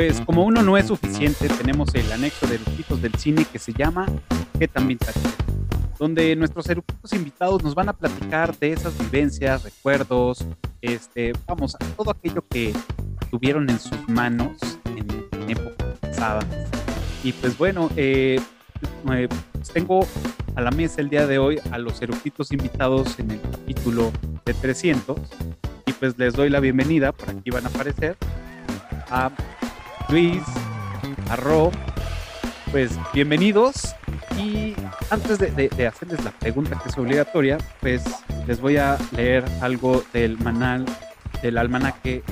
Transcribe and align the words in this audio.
Pues 0.00 0.18
como 0.22 0.46
uno 0.46 0.62
no 0.62 0.78
es 0.78 0.86
suficiente, 0.86 1.46
tenemos 1.46 1.94
el 1.94 2.10
anexo 2.10 2.46
de 2.46 2.54
eructitos 2.54 3.02
del 3.02 3.14
cine 3.16 3.44
que 3.44 3.58
se 3.58 3.74
llama 3.74 4.06
¿Qué 4.58 4.66
también 4.66 4.98
donde 5.98 6.34
nuestros 6.36 6.66
eructitos 6.70 7.12
invitados 7.12 7.62
nos 7.62 7.74
van 7.74 7.90
a 7.90 7.92
platicar 7.92 8.56
de 8.56 8.72
esas 8.72 8.96
vivencias, 8.96 9.62
recuerdos, 9.62 10.46
este, 10.80 11.34
vamos, 11.46 11.76
todo 11.98 12.12
aquello 12.12 12.42
que 12.48 12.72
tuvieron 13.30 13.68
en 13.68 13.78
sus 13.78 14.08
manos 14.08 14.78
en, 14.86 15.50
época 15.50 15.84
pasada. 16.00 16.40
Y 17.22 17.32
pues 17.32 17.58
bueno, 17.58 17.90
eh, 17.94 18.40
eh, 19.12 19.28
pues 19.52 19.68
tengo 19.68 20.06
a 20.54 20.62
la 20.62 20.70
mesa 20.70 21.02
el 21.02 21.10
día 21.10 21.26
de 21.26 21.38
hoy 21.38 21.60
a 21.72 21.76
los 21.76 22.00
eructitos 22.00 22.52
invitados 22.52 23.18
en 23.18 23.32
el 23.32 23.40
capítulo 23.42 24.10
de 24.46 24.54
300 24.54 25.18
y 25.84 25.92
pues 25.92 26.18
les 26.18 26.32
doy 26.32 26.48
la 26.48 26.60
bienvenida, 26.60 27.12
por 27.12 27.28
aquí 27.28 27.50
van 27.50 27.66
a 27.66 27.68
aparecer, 27.68 28.16
a 29.10 29.30
Luis, 30.10 30.42
a 31.28 31.36
Rob, 31.36 31.72
pues 32.72 32.98
bienvenidos. 33.14 33.94
Y 34.36 34.74
antes 35.08 35.38
de, 35.38 35.86
hacerles 35.86 36.24
la 36.24 36.32
pregunta 36.32 36.80
que 36.82 36.88
es 36.88 36.98
obligatoria, 36.98 37.58
pues 37.80 38.02
les 38.48 38.60
voy 38.60 38.76
a 38.76 38.98
leer 39.12 39.44
algo 39.60 40.02
del 40.12 40.36
manal 40.38 40.84
del 41.42 41.58
almanaque 41.58 42.24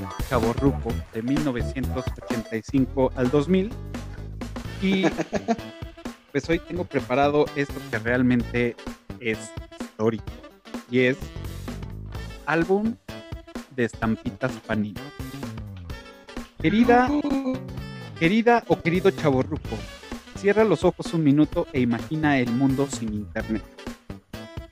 Rupo 0.60 0.92
de 1.14 1.22
1985 1.22 3.12
al 3.14 3.30
2000 3.30 3.70
y 4.83 5.05
pues 6.33 6.48
hoy 6.50 6.58
tengo 6.58 6.84
preparado 6.84 7.45
esto 7.55 7.74
que 7.92 7.98
realmente 8.00 8.74
es 9.20 9.39
histórico 9.80 10.24
y 10.91 11.00
es 11.00 11.17
álbum 12.45 12.97
de 13.77 13.84
estampitas 13.84 14.50
Panini. 14.67 15.00
Querida, 16.61 17.08
querida 18.19 18.64
o 18.66 18.80
querido 18.80 19.11
chaborruco, 19.11 19.77
cierra 20.36 20.64
los 20.64 20.84
ojos 20.84 21.14
un 21.14 21.22
minuto 21.22 21.66
e 21.72 21.80
imagina 21.80 22.38
el 22.38 22.50
mundo 22.50 22.88
sin 22.91 23.14
internet. 23.14 23.62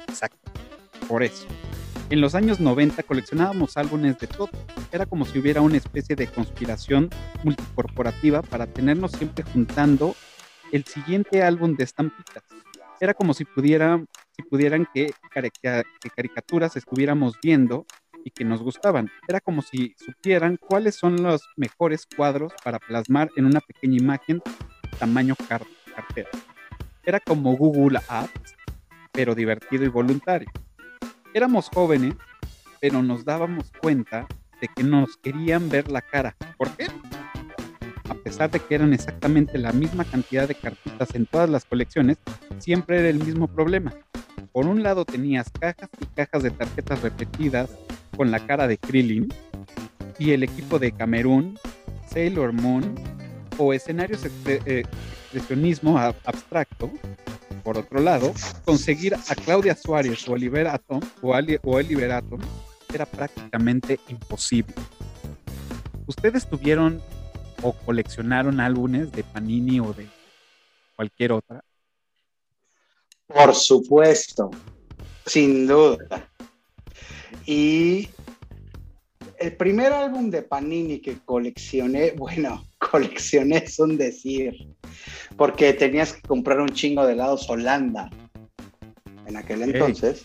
Exacto, 0.08 0.50
por 1.06 1.22
eso. 1.22 1.47
En 2.11 2.20
los 2.20 2.34
años 2.34 2.61
90 2.61 3.02
coleccionábamos 3.05 3.77
álbumes 3.77 4.19
de 4.19 4.27
todo. 4.27 4.50
Era 4.92 5.06
como 5.06 5.24
si 5.24 5.39
hubiera 5.39 5.61
una 5.61 5.77
especie 5.77 6.17
de 6.17 6.27
conspiración 6.27 7.11
multicorporativa 7.42 8.42
para 8.42 8.67
tenernos 8.67 9.12
siempre 9.12 9.44
juntando 9.44 10.14
el 10.72 10.84
siguiente 10.84 11.42
álbum 11.42 11.77
de 11.77 11.84
estampitas. 11.84 12.44
Era 13.00 13.14
como 13.14 13.34
si, 13.34 13.44
pudieran, 13.44 14.06
si 14.36 14.42
pudieran 14.42 14.89
que, 14.92 15.12
que 15.33 16.11
caricaturas 16.11 16.77
estuviéramos 16.77 17.34
viendo 17.42 17.86
y 18.27 18.32
que 18.32 18.44
nos 18.44 18.60
gustaban. 18.60 19.08
Era 19.28 19.41
como 19.41 19.62
si 19.62 19.94
supieran 20.05 20.56
cuáles 20.56 20.96
son 20.96 21.22
los 21.22 21.48
mejores 21.56 22.08
cuadros 22.16 22.52
para 22.64 22.80
plasmar 22.80 23.30
en 23.36 23.46
una 23.46 23.60
pequeña 23.60 23.98
imagen 23.98 24.42
tamaño 24.98 25.36
cartera. 25.36 26.28
Era 27.05 27.20
como 27.20 27.56
Google 27.56 28.00
Apps, 28.08 28.56
pero 29.12 29.36
divertido 29.36 29.84
y 29.84 29.88
voluntario. 29.88 30.50
Éramos 31.34 31.68
jóvenes, 31.72 32.16
pero 32.80 33.00
nos 33.00 33.24
dábamos 33.24 33.70
cuenta 33.80 34.27
de 34.61 34.66
que 34.74 34.83
nos 34.83 35.16
querían 35.18 35.68
ver 35.68 35.88
la 35.88 36.02
cara. 36.02 36.34
¿Por 36.58 36.77
qué? 36.77 36.88
A 38.08 38.14
pesar 38.14 38.50
de 38.50 38.58
que 38.58 38.74
eran 38.74 38.92
exactamente 38.92 39.56
la 39.56 39.70
misma 39.72 40.05
cantidad 40.05 40.48
de 40.48 40.56
cartitas 40.56 41.14
en 41.14 41.27
todas 41.27 41.48
las 41.48 41.64
colecciones, 41.64 42.18
siempre 42.58 42.98
era 42.98 43.08
el 43.08 43.22
mismo 43.22 43.46
problema. 43.46 43.92
Por 44.50 44.66
un 44.66 44.83
lado 44.83 45.05
tenías 45.05 45.48
cajas 45.51 45.90
y 46.01 46.06
cajas 46.06 46.42
de 46.42 46.51
tarjetas 46.51 47.02
repetidas 47.02 47.70
con 48.16 48.30
la 48.30 48.44
cara 48.46 48.66
de 48.66 48.78
Krillin 48.78 49.28
y 50.18 50.32
el 50.32 50.42
equipo 50.42 50.78
de 50.78 50.92
Camerún, 50.92 51.58
Sailor 52.08 52.52
Moon 52.52 52.94
o 53.58 53.72
escenarios 53.72 54.22
de 54.22 54.62
eh, 54.66 54.84
expresionismo 55.32 55.98
abstracto. 55.98 56.90
Por 57.62 57.78
otro 57.78 58.00
lado, 58.00 58.32
conseguir 58.64 59.14
a 59.14 59.34
Claudia 59.34 59.74
Suárez 59.74 60.27
o 60.28 60.32
Oliver 60.32 60.68
o, 61.22 61.80
era 62.94 63.06
prácticamente 63.06 63.98
imposible. 64.08 64.74
¿Ustedes 66.06 66.48
tuvieron 66.48 67.02
o 67.62 67.72
coleccionaron 67.72 68.60
álbumes 68.60 69.10
de 69.10 69.24
Panini 69.24 69.80
o 69.80 69.92
de 69.92 70.06
cualquier 70.94 71.33
otra? 71.33 71.64
Por 73.27 73.54
supuesto, 73.54 74.50
sin 75.27 75.66
duda. 75.66 76.30
Y 77.45 78.09
el 79.39 79.57
primer 79.57 79.92
álbum 79.92 80.31
de 80.31 80.42
Panini 80.42 81.01
que 81.01 81.19
coleccioné, 81.25 82.13
bueno, 82.17 82.64
coleccioné 82.79 83.59
es 83.59 83.79
un 83.79 83.97
decir, 83.97 84.55
porque 85.37 85.73
tenías 85.73 86.13
que 86.13 86.23
comprar 86.23 86.61
un 86.61 86.70
chingo 86.70 87.07
de 87.07 87.13
helados 87.13 87.48
Holanda 87.48 88.11
en 89.27 89.37
aquel 89.37 89.63
entonces, 89.63 90.25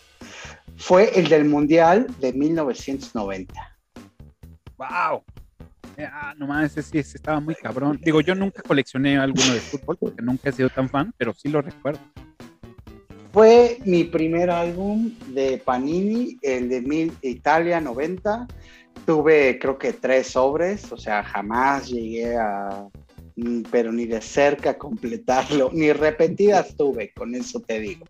fue 0.77 1.17
el 1.19 1.27
del 1.27 1.45
Mundial 1.45 2.07
de 2.19 2.33
1990. 2.33 3.53
¡Wow! 4.77 5.23
Ah, 5.99 6.33
nomás 6.37 6.75
ese 6.75 7.03
sí 7.03 7.15
estaba 7.15 7.39
muy 7.39 7.55
cabrón. 7.55 7.99
Digo, 8.01 8.21
yo 8.21 8.33
nunca 8.33 8.61
coleccioné 8.63 9.17
alguno 9.17 9.53
de 9.53 9.59
fútbol 9.59 9.97
porque 9.99 10.21
nunca 10.21 10.49
he 10.49 10.51
sido 10.51 10.69
tan 10.69 10.89
fan, 10.89 11.13
pero 11.17 11.33
sí 11.33 11.49
lo 11.49 11.61
recuerdo. 11.61 11.99
Fue 13.33 13.77
mi 13.85 14.03
primer 14.03 14.49
álbum 14.49 15.11
de 15.27 15.57
Panini, 15.57 16.37
el 16.41 16.67
de 16.67 16.81
Mil, 16.81 17.13
Italia 17.21 17.79
90. 17.79 18.47
Tuve 19.05 19.57
creo 19.57 19.77
que 19.77 19.93
tres 19.93 20.27
sobres, 20.27 20.91
o 20.91 20.97
sea, 20.97 21.23
jamás 21.23 21.89
llegué 21.89 22.35
a, 22.35 22.87
pero 23.71 23.91
ni 23.91 24.05
de 24.05 24.21
cerca 24.21 24.77
completarlo, 24.77 25.69
ni 25.73 25.93
repetidas 25.93 26.75
tuve, 26.75 27.11
con 27.13 27.33
eso 27.33 27.61
te 27.61 27.79
digo. 27.79 28.05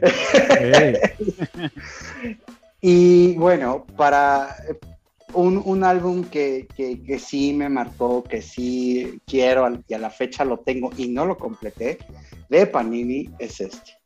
y 2.80 3.34
bueno, 3.34 3.84
para 3.96 4.56
un, 5.34 5.62
un 5.64 5.84
álbum 5.84 6.24
que, 6.24 6.66
que, 6.74 7.02
que, 7.02 7.18
sí 7.18 7.52
me 7.52 7.68
marcó, 7.68 8.24
que 8.24 8.40
sí 8.40 9.20
quiero 9.26 9.68
y 9.86 9.94
a 9.94 9.98
la 9.98 10.10
fecha 10.10 10.44
lo 10.44 10.58
tengo 10.58 10.90
y 10.96 11.08
no 11.08 11.26
lo 11.26 11.36
completé, 11.36 11.98
de 12.48 12.66
Panini 12.66 13.28
es 13.38 13.60
este. 13.60 14.03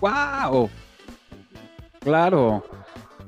¡Wow! 0.00 0.70
Claro. 2.00 2.64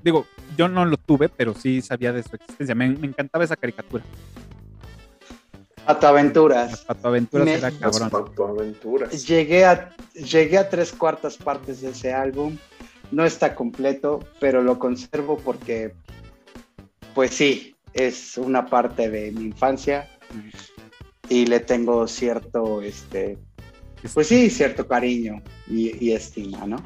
Digo, 0.03 0.27
yo 0.57 0.69
no 0.69 0.85
lo 0.85 0.97
tuve, 0.97 1.29
pero 1.29 1.55
sí 1.55 1.83
sabía 1.83 2.13
de 2.13 2.23
su 2.23 2.37
existencia. 2.37 2.75
Me, 2.75 2.87
encantaba 2.87 3.45
esa 3.45 3.57
caricatura. 3.57 4.05
Patoaventuras. 5.85 6.85
Patoaventuras 6.85 7.49
era 7.49 7.71
cabrón. 7.71 8.11
Patoaventuras. 8.11 9.27
Llegué 9.27 9.65
a, 9.65 9.95
llegué 10.15 10.59
a 10.59 10.69
tres 10.69 10.93
cuartas 10.93 11.37
partes 11.37 11.81
de 11.81 11.91
ese 11.91 12.13
álbum. 12.13 12.57
No 13.11 13.25
está 13.25 13.55
completo, 13.55 14.21
pero 14.39 14.63
lo 14.63 14.79
conservo 14.79 15.37
porque, 15.39 15.95
pues 17.15 17.33
sí, 17.35 17.77
es 17.93 18.39
una 18.39 18.67
parte 18.67 19.11
de 19.11 19.33
mi 19.33 19.47
infancia 19.47 20.09
y 21.29 21.47
le 21.47 21.61
tengo 21.61 22.07
cierto, 22.07 22.83
este, 22.83 23.39
pues 24.15 24.27
sí, 24.27 24.51
cierto 24.51 24.87
cariño 24.87 25.43
y, 25.69 26.13
estima, 26.13 26.67
¿no? 26.67 26.77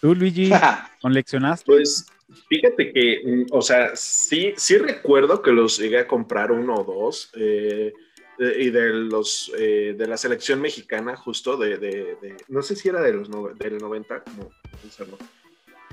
¿Tú, 0.00 0.14
Luigi, 0.14 0.50
coleccionaste? 1.02 1.64
Pues 1.66 2.06
fíjate 2.48 2.92
que, 2.92 3.20
mm, 3.24 3.46
o 3.50 3.62
sea, 3.62 3.94
sí, 3.94 4.54
sí 4.56 4.78
recuerdo 4.78 5.42
que 5.42 5.52
los 5.52 5.78
llegué 5.78 5.98
a 5.98 6.06
comprar 6.06 6.52
uno 6.52 6.74
o 6.74 6.84
dos. 6.84 7.30
Eh, 7.34 7.92
y 8.58 8.70
de 8.70 8.88
los 8.88 9.52
eh, 9.58 9.94
de 9.96 10.06
la 10.06 10.16
selección 10.16 10.62
mexicana, 10.62 11.14
justo 11.14 11.58
de, 11.58 12.16
no 12.48 12.62
sé 12.62 12.74
si 12.74 12.88
era 12.88 13.02
de 13.02 13.12
los 13.12 13.28
del 13.58 13.76
90, 13.76 14.24
como 14.24 14.50
pensarlo. 14.80 15.18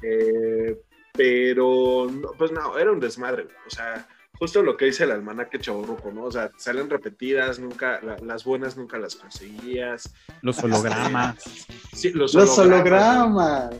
Eh, 0.01 0.77
pero, 1.13 2.07
pues 2.37 2.51
no, 2.51 2.77
era 2.77 2.91
un 2.91 2.99
desmadre. 2.99 3.47
O 3.65 3.69
sea, 3.69 4.07
justo 4.39 4.61
lo 4.61 4.77
que 4.77 4.85
dice 4.85 5.03
el 5.03 5.11
almanaque 5.11 5.59
chaburruco, 5.59 6.11
¿no? 6.11 6.25
O 6.25 6.31
sea, 6.31 6.51
salen 6.57 6.89
repetidas, 6.89 7.59
nunca, 7.59 7.99
las 8.21 8.43
buenas 8.43 8.77
nunca 8.77 8.97
las 8.97 9.15
conseguías. 9.15 10.13
Los 10.41 10.59
hologramas. 10.63 11.67
sí, 11.93 12.11
los, 12.11 12.35
hologramas. 12.35 13.75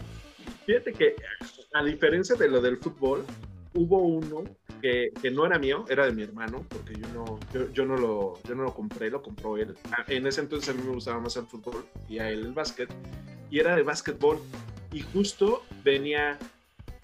Fíjate 0.66 0.94
que, 0.94 1.16
a 1.74 1.84
diferencia 1.84 2.36
de 2.36 2.50
lo 2.50 2.60
del 2.62 2.78
fútbol, 2.78 3.24
hubo 3.74 4.00
uno 4.00 4.44
que, 4.82 5.12
que, 5.22 5.32
no 5.32 5.46
era 5.46 5.60
mío, 5.60 5.86
era 5.90 6.06
de 6.06 6.12
mi 6.12 6.24
hermano, 6.24 6.66
porque 6.68 6.94
yo 6.96 7.08
no, 7.14 7.40
yo, 7.74 7.86
no 7.86 7.96
lo, 7.96 8.42
yo 8.44 8.56
no 8.56 8.64
lo 8.64 8.74
compré, 8.74 9.10
lo 9.10 9.22
compró 9.22 9.58
él. 9.58 9.76
Ah, 9.92 10.04
en 10.08 10.28
ese 10.28 10.42
entonces 10.42 10.70
a 10.70 10.74
mí 10.74 10.84
me 10.84 10.94
gustaba 10.94 11.20
más 11.20 11.38
el 11.38 11.46
fútbol 11.46 11.86
y 12.10 12.20
a 12.20 12.30
él 12.30 12.40
el 12.40 12.54
básquet, 12.54 12.90
y 13.50 13.60
era 13.60 13.76
de 13.76 13.84
básquetbol. 13.84 14.40
Y 14.92 15.02
justo 15.02 15.64
venía 15.84 16.40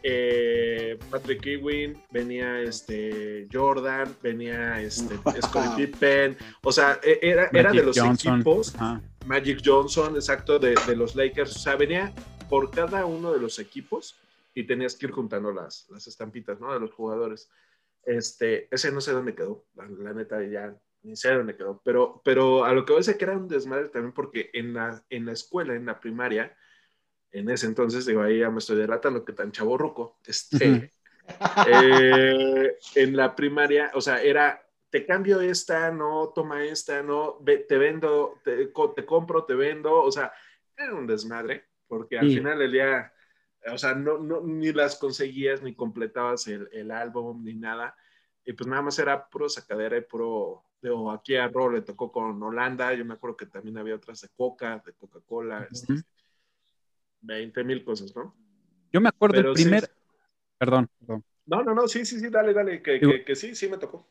eh, 0.04 1.00
Patrick 1.10 1.46
Ewing, 1.46 1.96
venía 2.12 2.60
este 2.62 3.48
Jordan, 3.52 4.16
venía 4.22 4.82
este 4.82 5.18
Scottie 5.42 5.88
Pippen, 5.88 6.38
o 6.62 6.72
sea, 6.72 7.00
e, 7.02 7.20
era, 7.22 7.50
era 7.54 7.72
de 7.72 7.84
los 7.84 7.98
equipos, 7.98 8.76
Magic 9.26 9.62
Johnson, 9.64 10.16
exacto, 10.16 10.60
de, 10.60 10.76
los 10.96 11.16
Lakers, 11.16 11.56
o 11.56 11.60
sea, 11.60 11.76
venía 11.78 12.14
por 12.50 12.70
cada 12.70 13.06
uno 13.06 13.32
de 13.32 13.40
los 13.40 13.58
equipos 13.60 14.16
y 14.54 14.64
tenías 14.66 14.96
que 14.96 15.06
ir 15.06 15.14
juntando 15.14 15.54
las, 15.54 15.88
las 15.90 16.06
estampitas, 16.06 16.60
¿no? 16.60 16.74
De 16.74 16.80
los 16.80 16.92
jugadores. 16.92 17.50
Este, 18.06 18.68
ese 18.70 18.92
no 18.92 19.00
sé 19.00 19.14
dónde 19.14 19.34
quedó, 19.34 19.66
la, 19.76 19.88
la 19.88 20.14
neta 20.14 20.44
ya 20.44 20.76
ni 21.04 21.16
sé 21.16 21.34
dónde 21.34 21.56
quedó, 21.56 21.82
pero, 21.84 22.22
pero 22.24 22.66
a 22.66 22.74
lo 22.74 22.86
que 22.86 22.94
voy 22.94 23.00
a 23.00 23.04
decir 23.06 23.18
que 23.18 23.26
era 23.26 23.38
un 23.38 23.48
desmadre 23.48 23.90
también 23.90 24.14
porque 24.14 24.50
en 24.54 24.74
la, 24.74 25.04
en 25.10 25.26
la 25.26 25.32
escuela, 25.34 25.76
en 25.76 25.86
la 25.86 26.00
primaria, 26.00 26.56
en 27.34 27.50
ese 27.50 27.66
entonces, 27.66 28.06
digo, 28.06 28.22
ahí 28.22 28.40
ya 28.40 28.50
me 28.52 28.60
estoy 28.60 28.78
delatando 28.78 29.26
que 29.26 29.34
tan 29.34 29.52
chavo 29.52 29.76
ruco, 29.76 30.20
este, 30.26 30.92
eh, 31.68 32.78
en 32.96 33.18
la 33.18 33.36
primaria, 33.36 33.92
o 33.96 34.02
sea, 34.02 34.22
era, 34.22 34.64
te 34.92 35.04
cambio 35.06 35.42
esta, 35.42 35.92
no, 35.92 36.32
toma 36.34 36.64
esta, 36.64 37.02
no, 37.02 37.40
te 37.44 37.78
vendo, 37.78 38.40
te, 38.44 38.68
te, 38.68 39.06
compro, 39.06 39.46
te 39.46 39.56
vendo, 39.56 39.96
o 39.96 40.12
sea, 40.12 40.32
era 40.78 40.94
un 40.94 41.08
desmadre, 41.08 41.66
porque 41.88 42.20
al 42.20 42.30
final 42.30 42.60
del 42.60 42.72
día, 42.72 43.12
o 43.72 43.78
sea, 43.80 43.96
no, 43.96 44.20
no, 44.20 44.42
ni 44.42 44.72
las 44.72 44.96
conseguías, 44.96 45.64
ni 45.64 45.74
completabas 45.74 46.48
el, 46.48 46.70
el 46.72 46.92
álbum, 46.92 47.44
ni 47.44 47.56
nada, 47.56 47.96
y 48.46 48.54
pues 48.54 48.68
nada 48.68 48.84
más 48.84 49.00
era 49.00 49.28
puro 49.28 49.50
sacadera 49.50 49.98
y 49.98 50.02
puro, 50.02 50.66
o 50.84 51.12
aquí 51.12 51.36
a 51.36 51.48
Ro 51.48 51.72
le 51.72 51.82
tocó 51.82 52.12
con 52.12 52.42
Holanda, 52.44 52.94
yo 52.94 53.06
me 53.06 53.16
acuerdo 53.16 53.38
que 53.38 53.48
también 53.48 53.80
había 53.80 53.96
otras 53.96 54.22
de 54.22 54.30
Coca, 54.30 54.84
de 54.86 54.94
Coca-Cola, 54.94 55.62
20 55.62 55.94
este, 55.94 56.14
mil 57.24 57.84
cosas, 57.84 58.16
¿no? 58.16 58.36
Yo 58.92 59.02
me 59.02 59.10
acuerdo 59.10 59.40
el 59.40 59.54
primer, 59.54 59.90
perdón, 60.58 60.88
perdón, 61.00 61.24
no, 61.46 61.64
no, 61.64 61.74
no, 61.74 61.88
sí, 61.88 62.06
sí, 62.06 62.20
sí, 62.20 62.30
dale, 62.30 62.54
dale, 62.54 62.82
que, 62.82 63.24
que, 63.26 63.36
sí, 63.36 63.56
sí 63.56 63.68
me 63.68 63.78
tocó. 63.78 64.08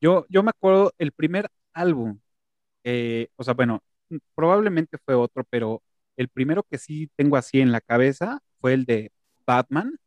Yo, 0.00 0.26
yo 0.28 0.42
me 0.42 0.50
acuerdo 0.50 0.92
el 0.98 1.12
primer 1.12 1.48
álbum, 1.72 2.18
o 3.36 3.44
sea, 3.44 3.54
bueno, 3.54 3.82
probablemente 4.34 4.98
fue 5.04 5.14
otro, 5.14 5.44
pero 5.48 5.82
el 6.16 6.28
primero 6.28 6.62
que 6.62 6.78
sí 6.78 7.10
tengo 7.16 7.36
así 7.36 7.60
en 7.60 7.72
la 7.72 7.80
cabeza 7.80 8.40
fue 8.60 8.74
el 8.74 8.84
de 8.84 9.12
Batman, 9.46 9.98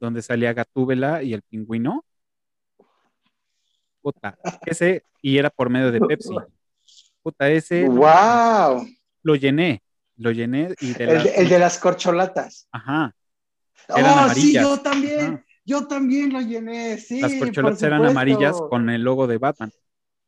donde 0.00 0.22
salía 0.22 0.52
Gatúbela 0.52 1.22
y 1.22 1.32
el 1.32 1.42
pingüino. 1.42 2.04
Puta, 4.00 4.36
ese, 4.66 5.04
y 5.20 5.38
era 5.38 5.48
por 5.48 5.70
medio 5.70 5.92
de 5.92 6.00
Pepsi. 6.00 6.34
Puta, 7.22 7.48
ese. 7.48 7.86
¡Wow! 7.86 8.84
Lo 9.22 9.36
llené, 9.36 9.80
lo 10.22 10.30
llené. 10.30 10.74
Y 10.80 10.94
de 10.94 11.04
el, 11.04 11.26
el, 11.26 11.48
de 11.48 11.58
las 11.58 11.78
corcholatas. 11.78 12.68
Ajá, 12.72 13.14
oh, 13.88 14.28
sí, 14.34 14.54
yo 14.54 14.78
también. 14.78 15.44
Yo 15.64 15.86
también 15.86 16.32
lo 16.32 16.40
llené, 16.40 16.98
sí. 16.98 17.20
Las 17.20 17.34
corcholatas 17.34 17.82
eran 17.82 18.04
amarillas 18.04 18.60
con 18.68 18.90
el 18.90 19.02
logo 19.02 19.26
de 19.26 19.38
Batman. 19.38 19.70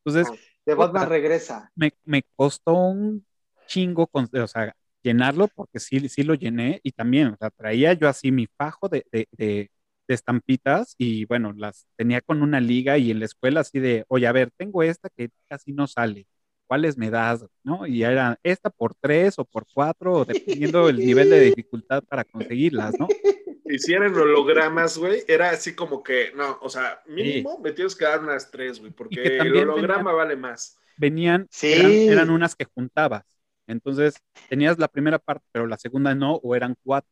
Entonces. 0.05 0.33
Ah, 0.33 0.41
de 0.67 0.75
Batman 0.75 1.09
regresa. 1.09 1.71
Me, 1.75 1.93
me, 2.05 2.23
costó 2.37 2.75
un 2.75 3.27
chingo, 3.67 4.07
con, 4.07 4.29
o 4.33 4.47
sea, 4.47 4.75
llenarlo 5.03 5.49
porque 5.49 5.79
sí, 5.79 6.09
sí 6.09 6.23
lo 6.23 6.35
llené 6.35 6.81
y 6.83 6.93
también, 6.93 7.29
o 7.29 7.37
sea, 7.37 7.51
traía 7.51 7.93
yo 7.93 8.09
así 8.09 8.33
mi 8.33 8.47
fajo 8.47 8.89
de, 8.89 9.05
de, 9.13 9.29
de, 9.33 9.71
de, 10.09 10.15
estampitas 10.15 10.95
y 10.97 11.27
bueno, 11.27 11.53
las 11.53 11.87
tenía 11.97 12.23
con 12.23 12.43
una 12.43 12.61
liga 12.61 12.97
y 12.97 13.11
en 13.11 13.19
la 13.19 13.27
escuela 13.27 13.61
así 13.61 13.79
de, 13.79 14.05
oye, 14.09 14.27
a 14.27 14.33
ver, 14.33 14.51
tengo 14.57 14.83
esta 14.83 15.11
que 15.11 15.29
casi 15.49 15.73
no 15.73 15.87
sale. 15.87 16.27
¿Cuáles 16.67 16.97
me 16.97 17.11
das? 17.11 17.45
¿No? 17.63 17.87
Y 17.87 18.03
era 18.03 18.39
esta 18.43 18.71
por 18.71 18.95
tres 18.95 19.39
o 19.39 19.45
por 19.45 19.67
cuatro, 19.73 20.25
dependiendo 20.25 20.87
del 20.87 20.99
nivel 20.99 21.31
de 21.31 21.41
dificultad 21.41 22.03
para 22.05 22.25
conseguirlas, 22.25 22.95
¿no? 22.99 23.09
hicieran 23.75 24.15
hologramas, 24.15 24.97
güey, 24.97 25.23
era 25.27 25.51
así 25.51 25.75
como 25.75 26.03
que, 26.03 26.33
no, 26.35 26.59
o 26.61 26.69
sea, 26.69 27.03
mínimo 27.07 27.59
me 27.59 27.73
tienes 27.73 27.97
que 27.97 28.05
dar 28.05 28.21
unas 28.21 28.51
tres, 28.51 28.79
güey, 28.79 28.93
porque 28.93 29.39
el 29.39 29.57
holograma 29.57 30.13
vale 30.13 30.37
más. 30.37 30.79
Venían, 30.97 31.49
eran, 31.61 32.31
unas 32.31 32.55
que 32.55 32.67
juntabas. 32.67 33.25
Entonces, 33.67 34.15
tenías 34.49 34.79
la 34.79 34.89
primera 34.89 35.19
parte, 35.19 35.45
pero 35.51 35.67
la 35.67 35.79
segunda 35.79 36.15
no, 36.15 36.37
o 36.37 36.55
eran 36.55 36.77
cuatro. 36.85 37.11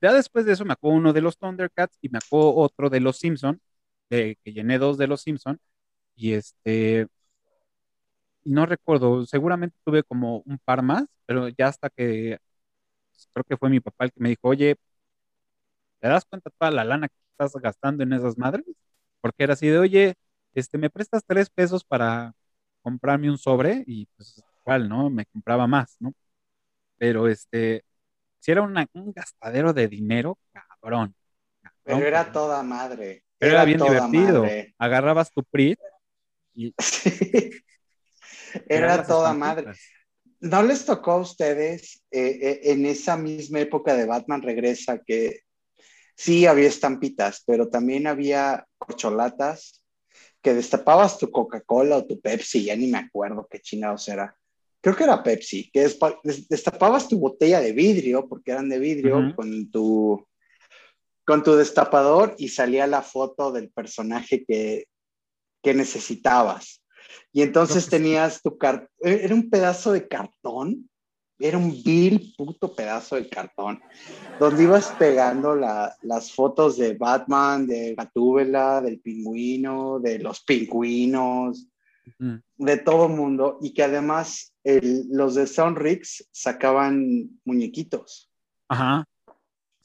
Ya 0.00 0.12
después 0.12 0.44
de 0.44 0.52
eso 0.52 0.64
me 0.64 0.72
acuerdo 0.72 0.98
uno 0.98 1.12
de 1.12 1.20
los 1.20 1.36
Thundercats 1.38 1.98
y 2.00 2.08
me 2.08 2.18
acuerdo 2.18 2.54
otro 2.54 2.88
de 2.88 3.00
los 3.00 3.18
Simpson, 3.18 3.60
que 4.08 4.36
llené 4.44 4.78
dos 4.78 4.96
de 4.98 5.06
los 5.06 5.22
Simpson, 5.22 5.58
y 6.14 6.32
este, 6.34 7.08
no 8.44 8.66
recuerdo, 8.66 9.26
seguramente 9.26 9.76
tuve 9.84 10.02
como 10.02 10.38
un 10.46 10.58
par 10.58 10.82
más, 10.82 11.04
pero 11.26 11.48
ya 11.48 11.68
hasta 11.68 11.90
que 11.90 12.38
creo 13.32 13.44
que 13.44 13.56
fue 13.56 13.70
mi 13.70 13.80
papá 13.80 14.04
el 14.04 14.12
que 14.12 14.20
me 14.20 14.30
dijo, 14.30 14.48
oye, 14.48 14.76
¿te 16.00 16.08
das 16.08 16.24
cuenta 16.24 16.50
toda 16.50 16.70
la 16.70 16.84
lana 16.84 17.08
que 17.08 17.14
estás 17.32 17.52
gastando 17.60 18.02
en 18.02 18.12
esas 18.12 18.36
madres? 18.38 18.64
Porque 19.20 19.44
era 19.44 19.54
así 19.54 19.68
de, 19.68 19.78
oye, 19.78 20.14
este, 20.54 20.78
me 20.78 20.90
prestas 20.90 21.22
tres 21.26 21.50
pesos 21.50 21.84
para 21.84 22.34
comprarme 22.82 23.30
un 23.30 23.38
sobre 23.38 23.84
y 23.86 24.06
pues 24.16 24.42
igual, 24.62 24.88
¿no? 24.88 25.10
Me 25.10 25.26
compraba 25.26 25.66
más, 25.66 25.96
¿no? 26.00 26.12
Pero 26.96 27.28
este, 27.28 27.84
si 28.38 28.50
era 28.50 28.62
un 28.62 29.12
gastadero 29.12 29.72
de 29.72 29.88
dinero, 29.88 30.38
cabrón. 30.52 31.14
Pero 31.82 31.98
era 31.98 32.32
toda 32.32 32.62
madre. 32.62 33.24
Era, 33.38 33.64
bien 33.64 33.80
divertido. 33.80 34.46
Agarrabas 34.78 35.32
tu 35.32 35.42
PRIT 35.44 35.78
y... 36.54 36.74
Era 38.68 39.06
toda 39.06 39.32
madre. 39.32 39.72
¿No 40.40 40.62
les 40.62 40.86
tocó 40.86 41.12
a 41.12 41.20
ustedes 41.20 42.02
eh, 42.10 42.38
eh, 42.40 42.60
en 42.64 42.86
esa 42.86 43.16
misma 43.16 43.60
época 43.60 43.94
de 43.94 44.06
Batman 44.06 44.42
Regresa 44.42 44.98
que 44.98 45.42
sí 46.16 46.46
había 46.46 46.68
estampitas, 46.68 47.42
pero 47.46 47.68
también 47.68 48.06
había 48.06 48.66
corcholatas 48.78 49.82
que 50.42 50.54
destapabas 50.54 51.18
tu 51.18 51.30
Coca-Cola 51.30 51.98
o 51.98 52.06
tu 52.06 52.20
Pepsi, 52.20 52.64
ya 52.64 52.76
ni 52.76 52.86
me 52.86 52.98
acuerdo 52.98 53.46
qué 53.50 53.60
chingados 53.60 54.08
era. 54.08 54.34
Creo 54.80 54.96
que 54.96 55.04
era 55.04 55.22
Pepsi, 55.22 55.70
que 55.70 55.90
destapabas 56.48 57.08
tu 57.08 57.18
botella 57.18 57.60
de 57.60 57.72
vidrio, 57.72 58.26
porque 58.28 58.52
eran 58.52 58.68
de 58.70 58.78
vidrio, 58.78 59.34
con, 59.36 59.70
tu, 59.70 60.26
con 61.26 61.42
tu 61.42 61.54
destapador 61.54 62.34
y 62.38 62.48
salía 62.48 62.86
la 62.86 63.02
foto 63.02 63.52
del 63.52 63.70
personaje 63.70 64.44
que, 64.46 64.86
que 65.62 65.74
necesitabas. 65.74 66.79
Y 67.32 67.42
entonces 67.42 67.88
tenías 67.88 68.42
tu 68.42 68.58
cartón, 68.58 68.88
era 69.00 69.34
un 69.34 69.48
pedazo 69.50 69.92
de 69.92 70.06
cartón 70.06 70.90
era 71.40 71.56
un 71.56 71.82
vil 71.82 72.34
puto 72.36 72.72
pedazo 72.74 73.16
de 73.16 73.28
cartón, 73.28 73.80
donde 74.38 74.62
ibas 74.64 74.94
pegando 74.98 75.56
las 75.56 76.32
fotos 76.32 76.76
de 76.76 76.94
Batman, 76.94 77.66
de 77.66 77.94
Gatúbela, 77.94 78.82
del 78.82 79.00
pingüino, 79.00 79.98
de 80.00 80.18
los 80.18 80.42
pingüinos, 80.42 81.66
de 82.18 82.76
todo 82.76 83.08
mundo, 83.08 83.58
y 83.62 83.72
que 83.72 83.82
además 83.82 84.52
los 84.64 85.34
de 85.34 85.46
Sonrix 85.46 86.28
sacaban 86.30 87.40
muñequitos. 87.44 88.30
Ajá. 88.68 89.04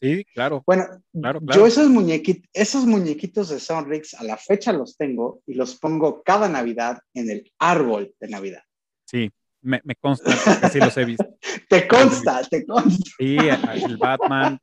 Sí, 0.06 0.24
claro. 0.26 0.64
Bueno, 0.68 0.86
yo 1.14 1.66
esos 1.66 1.90
muñequitos, 1.90 2.48
esos 2.54 2.86
muñequitos 2.86 3.50
de 3.50 3.60
Sonrix 3.60 4.14
a 4.14 4.24
la 4.24 4.38
fecha 4.38 4.72
los 4.72 4.96
tengo 4.98 5.42
y 5.48 5.56
los 5.56 5.76
pongo 5.78 6.22
cada 6.22 6.48
Navidad 6.48 7.00
en 7.16 7.32
el 7.32 7.52
árbol 7.58 8.14
de 8.20 8.28
Navidad. 8.28 8.62
Sí, 9.06 9.32
me, 9.62 9.82
me 9.84 9.96
consta, 9.96 10.32
que 10.62 10.70
sí 10.70 10.80
los 10.80 10.96
he 10.98 11.06
visto. 11.06 11.26
te 11.70 11.88
consta, 11.88 12.44
te 12.44 12.66
consta. 12.68 13.12
Sí, 13.18 13.38
el 13.38 13.98
Batman. 13.98 14.60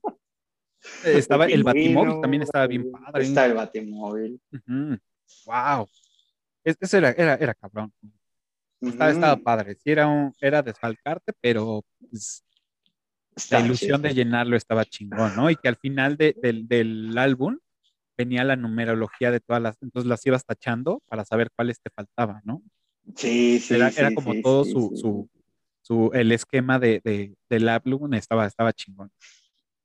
Estaba 1.05 1.47
el, 1.47 1.65
Batimóvil, 1.65 2.21
también 2.21 2.43
estaba 2.43 2.67
bien 2.69 2.91
padre. 2.93 3.25
Está 3.25 3.47
el 3.47 3.55
Batimóvil. 3.55 4.41
Wow. 5.47 5.89
Ese 6.65 6.99
era, 6.99 7.11
era, 7.11 7.35
era 7.35 7.55
cabrón. 7.55 7.93
Estaba, 8.81 9.37
padre. 9.37 9.75
Sí, 9.75 9.91
era, 9.91 10.07
un, 10.07 10.33
era 10.41 10.63
desfalcarte, 10.63 11.33
pero 11.41 11.85
pues, 11.99 12.45
la 13.51 13.61
ilusión 13.61 14.03
de 14.03 14.15
llenarlo 14.15 14.57
estaba 14.57 14.85
chingón, 14.85 15.35
¿no? 15.37 15.51
Y 15.51 15.57
que 15.57 15.69
al 15.69 15.77
final 15.77 16.17
de, 16.17 16.37
del, 16.41 16.69
del 16.69 17.17
álbum 17.17 17.59
venía 18.17 18.45
la 18.45 18.57
numerología 18.57 19.31
de 19.31 19.41
todas 19.41 19.63
las, 19.63 19.83
entonces 19.83 20.09
las 20.09 20.25
ibas 20.27 20.45
tachando 20.45 21.03
para 21.07 21.25
saber 21.25 21.51
cuáles 21.55 21.81
te 21.81 21.91
faltaban, 21.91 22.43
¿no? 22.45 22.63
Sí, 23.17 23.59
sí. 23.59 23.75
Era, 23.75 23.91
sí, 23.91 24.01
era 24.01 24.15
como 24.15 24.35
todo 24.43 24.65
su, 24.65 24.93
su, 24.95 25.29
su, 25.81 26.11
el 26.13 26.31
esquema 26.33 26.79
de, 26.79 27.01
de, 27.03 27.35
del 27.49 27.69
álbum 27.69 28.15
estaba, 28.15 28.47
estaba 28.47 28.73
chingón. 28.73 29.11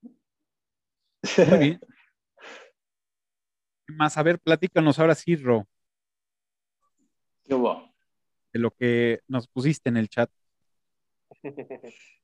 Muy 0.02 1.58
bien. 1.58 1.80
Más, 3.88 4.18
a 4.18 4.24
ver, 4.24 4.40
platícanos 4.40 5.00
ahora 5.00 5.16
sí, 5.16 5.36
Ro. 5.38 5.66
¿Qué 7.44 7.54
hubo? 7.54 7.94
De 8.52 8.60
lo 8.60 8.72
que 8.72 9.22
nos 9.28 9.48
pusiste 9.48 9.88
en 9.90 9.98
el 9.98 10.10
chat. 10.10 10.30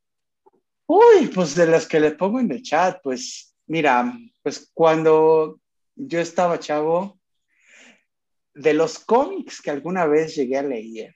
Uy, 0.95 1.27
pues 1.33 1.55
de 1.55 1.65
las 1.65 1.88
que 1.88 2.00
le 2.00 2.12
pongo 2.12 2.39
en 2.39 2.51
el 2.51 2.62
chat, 2.62 3.00
pues 3.01 3.55
mira, 3.65 4.13
pues 4.43 4.69
cuando 4.75 5.59
yo 5.95 6.19
estaba 6.19 6.59
chavo, 6.59 7.19
de 8.53 8.75
los 8.75 9.00
cómics 9.00 9.59
que 9.59 9.71
alguna 9.71 10.05
vez 10.05 10.35
llegué 10.35 10.57
a 10.59 10.62
leer, 10.62 11.15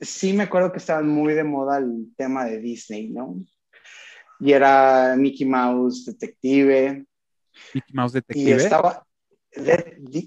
sí 0.00 0.32
me 0.32 0.44
acuerdo 0.44 0.72
que 0.72 0.78
estaban 0.78 1.06
muy 1.06 1.34
de 1.34 1.44
moda 1.44 1.76
el 1.76 2.14
tema 2.16 2.46
de 2.46 2.58
Disney, 2.58 3.10
¿no? 3.10 3.36
Y 4.40 4.52
era 4.52 5.14
Mickey 5.18 5.46
Mouse 5.46 6.06
Detective. 6.06 7.04
Mickey 7.74 7.94
Mouse 7.94 8.12
Detective. 8.14 8.50
Y 8.50 8.52
estaba, 8.52 9.06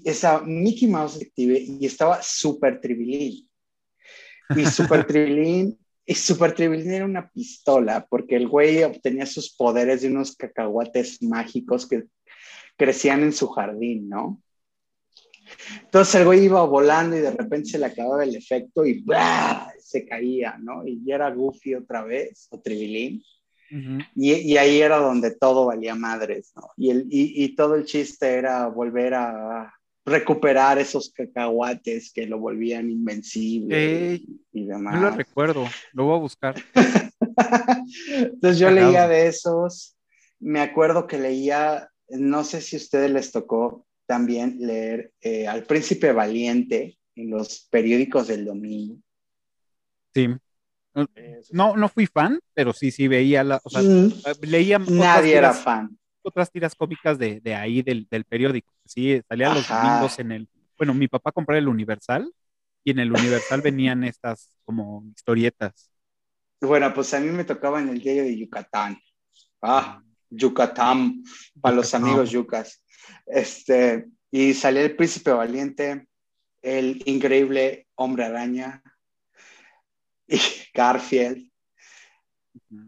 esa 0.04 0.42
Mickey 0.42 0.86
Mouse 0.86 1.14
Detective 1.14 1.58
y 1.58 1.86
estaba 1.86 2.22
Super 2.22 2.80
Tribilín. 2.80 3.50
Y 4.54 4.64
Super 4.66 5.04
Tribilín, 5.08 5.76
y 6.10 6.14
Super 6.16 6.52
Tribilín 6.52 6.90
era 6.90 7.04
una 7.04 7.30
pistola 7.30 8.04
porque 8.10 8.34
el 8.34 8.48
güey 8.48 8.82
obtenía 8.82 9.26
sus 9.26 9.54
poderes 9.54 10.02
de 10.02 10.08
unos 10.08 10.34
cacahuates 10.34 11.22
mágicos 11.22 11.86
que 11.86 12.06
crecían 12.76 13.22
en 13.22 13.32
su 13.32 13.46
jardín, 13.46 14.08
¿no? 14.08 14.42
Entonces 15.84 16.16
el 16.16 16.24
güey 16.24 16.46
iba 16.46 16.64
volando 16.64 17.16
y 17.16 17.20
de 17.20 17.30
repente 17.30 17.70
se 17.70 17.78
le 17.78 17.86
acababa 17.86 18.24
el 18.24 18.34
efecto 18.34 18.84
y 18.84 19.02
¡blah! 19.02 19.72
se 19.78 20.04
caía, 20.04 20.58
¿no? 20.58 20.84
Y 20.84 21.00
ya 21.04 21.14
era 21.14 21.30
Goofy 21.30 21.76
otra 21.76 22.02
vez, 22.02 22.48
o 22.50 22.60
Tribilín. 22.60 23.22
y, 24.16 24.32
y, 24.32 24.56
ahí 24.56 24.80
era 24.80 24.96
donde 24.96 25.36
todo 25.36 25.66
valía 25.66 25.94
madres, 25.94 26.50
¿no? 26.56 26.70
Y, 26.76 26.90
el, 26.90 27.06
y, 27.08 27.44
y, 27.44 27.54
todo 27.54 27.76
el 27.76 27.84
chiste 27.84 28.34
era 28.34 28.66
volver 28.66 29.14
a 29.14 29.72
recuperar 30.10 30.78
esos 30.78 31.10
cacahuates 31.12 32.12
que 32.12 32.26
lo 32.26 32.38
volvían 32.38 32.90
invencible 32.90 34.20
y 34.52 34.66
demás. 34.66 34.94
No 34.94 35.00
lo 35.02 35.10
recuerdo, 35.16 35.66
lo 35.92 36.04
voy 36.04 36.16
a 36.16 36.20
buscar. 36.20 36.54
Entonces 38.08 38.58
yo 38.58 38.70
leía 38.70 39.08
de 39.08 39.26
esos, 39.28 39.96
me 40.38 40.60
acuerdo 40.60 41.06
que 41.06 41.18
leía, 41.18 41.88
no 42.08 42.44
sé 42.44 42.60
si 42.60 42.76
a 42.76 42.78
ustedes 42.78 43.10
les 43.10 43.30
tocó 43.30 43.86
también 44.06 44.56
leer 44.58 45.12
eh, 45.20 45.46
Al 45.46 45.62
Príncipe 45.64 46.12
Valiente 46.12 46.98
en 47.14 47.30
los 47.30 47.68
periódicos 47.70 48.26
del 48.28 48.44
domingo. 48.44 48.96
Sí. 50.14 50.28
No, 51.52 51.76
no 51.76 51.88
fui 51.88 52.06
fan, 52.06 52.40
pero 52.52 52.72
sí, 52.72 52.90
sí 52.90 53.06
veía 53.06 53.44
la, 53.44 53.60
o 53.62 53.70
sea, 53.70 53.80
Mm. 53.82 54.12
leía 54.42 54.78
Nadie 54.80 55.36
era 55.36 55.52
fan. 55.52 55.96
Otras 56.22 56.50
tiras 56.50 56.74
cómicas 56.74 57.18
de, 57.18 57.40
de 57.40 57.54
ahí 57.54 57.82
del, 57.82 58.06
del 58.10 58.24
periódico. 58.24 58.72
Sí, 58.84 59.20
salían 59.28 59.54
los 59.54 59.68
domingos 59.68 60.18
en 60.18 60.32
el, 60.32 60.48
bueno, 60.76 60.94
mi 60.94 61.08
papá 61.08 61.32
compraba 61.32 61.58
el 61.58 61.68
Universal 61.68 62.32
y 62.84 62.90
en 62.92 62.98
el 63.00 63.12
Universal 63.12 63.60
venían 63.60 64.04
estas 64.04 64.56
como 64.64 65.04
historietas. 65.14 65.90
Bueno, 66.60 66.92
pues 66.92 67.12
a 67.14 67.20
mí 67.20 67.28
me 67.28 67.44
tocaba 67.44 67.80
en 67.80 67.88
el 67.88 68.00
diario 68.00 68.24
de 68.24 68.38
Yucatán. 68.38 68.98
Ah, 69.62 70.02
Yucatán, 70.30 71.22
para 71.60 71.76
los 71.76 71.94
amigos 71.94 72.30
yucas. 72.30 72.82
Este, 73.26 74.06
y 74.30 74.54
salía 74.54 74.82
el 74.82 74.96
príncipe 74.96 75.32
valiente, 75.32 76.06
el 76.62 77.02
increíble 77.06 77.88
hombre 77.96 78.24
araña, 78.24 78.82
y 80.26 80.38
Garfield, 80.74 81.50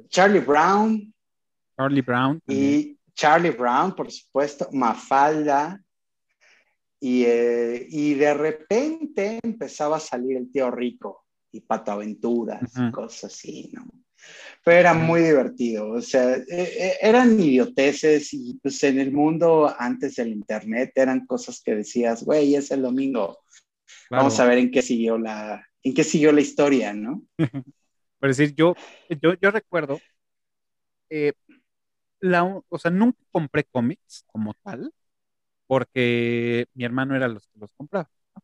Charlie 0.09 0.41
Brown, 0.41 1.13
Charlie 1.77 2.03
Brown. 2.03 2.41
y 2.47 2.97
Charlie 3.23 3.51
Brown, 3.51 3.95
por 3.95 4.11
supuesto, 4.11 4.69
Mafalda, 4.73 5.81
y, 6.99 7.23
eh, 7.25 7.87
y 7.89 8.15
de 8.15 8.35
repente 8.35 9.39
empezaba 9.45 9.99
a 9.99 10.01
salir 10.01 10.37
el 10.39 10.51
tío 10.51 10.73
rico 10.73 11.25
y 11.53 11.61
Pato 11.61 11.93
Aventuras 11.93 12.77
y 12.77 12.81
Ujú. 12.81 12.91
cosas 12.91 13.33
así, 13.33 13.71
¿no? 13.75 13.87
Pero 14.65 14.81
era 14.81 14.93
muy 14.93 15.21
divertido, 15.23 15.91
o 15.91 16.01
sea, 16.01 16.35
eh, 16.35 16.45
eh, 16.49 16.95
eran 17.01 17.39
idioteces 17.39 18.35
y 18.35 18.59
pues 18.61 18.83
en 18.83 18.99
el 18.99 19.13
mundo 19.13 19.73
antes 19.79 20.17
del 20.17 20.29
internet 20.33 20.91
eran 20.97 21.25
cosas 21.25 21.63
que 21.65 21.77
decías, 21.77 22.25
güey, 22.25 22.57
es 22.57 22.73
el 22.73 22.83
domingo, 22.83 23.39
Claro. 24.09 24.25
vamos 24.25 24.41
a 24.41 24.47
ver 24.47 24.59
en 24.59 24.73
qué 24.73 24.83
siguió 24.83 25.17
la, 25.17 25.65
en 25.85 25.95
qué 25.95 26.03
siguió 26.03 26.33
la 26.33 26.41
historia, 26.41 26.93
¿no? 26.93 27.23
Por 28.19 28.29
decir, 28.29 28.53
yo, 28.57 28.75
yo, 29.21 29.35
yo 29.35 29.51
recuerdo, 29.53 30.01
eh, 31.09 31.33
la, 32.23 32.45
o 32.45 32.79
sea, 32.79 32.93
nunca 32.93 33.19
compré 33.33 33.65
cómics 33.67 34.25
como 34.29 34.55
tal, 34.65 34.95
porque 35.69 36.67
mi 36.75 36.85
hermano 36.85 37.17
era 37.17 37.29
los 37.29 37.49
que 37.49 37.61
los 37.61 37.71
compraba. 37.77 38.11
¿no? 38.37 38.43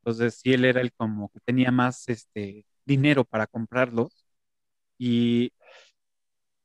Entonces, 0.00 0.36
sí, 0.42 0.52
él 0.52 0.64
era 0.64 0.80
el 0.80 0.92
como 0.92 1.28
que 1.30 1.40
tenía 1.40 1.70
más 1.70 2.08
este, 2.08 2.66
dinero 2.84 3.24
para 3.24 3.46
comprarlos. 3.46 4.26
Y 4.98 5.52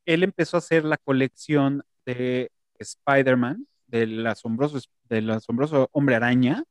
él 0.05 0.23
empezó 0.23 0.57
a 0.57 0.59
hacer 0.59 0.85
la 0.85 0.97
colección 0.97 1.83
de 2.05 2.51
Spider-Man, 2.79 3.67
del 3.87 4.25
asombroso, 4.25 4.79
del 5.09 5.29
asombroso 5.31 5.89
hombre 5.91 6.15
araña. 6.15 6.63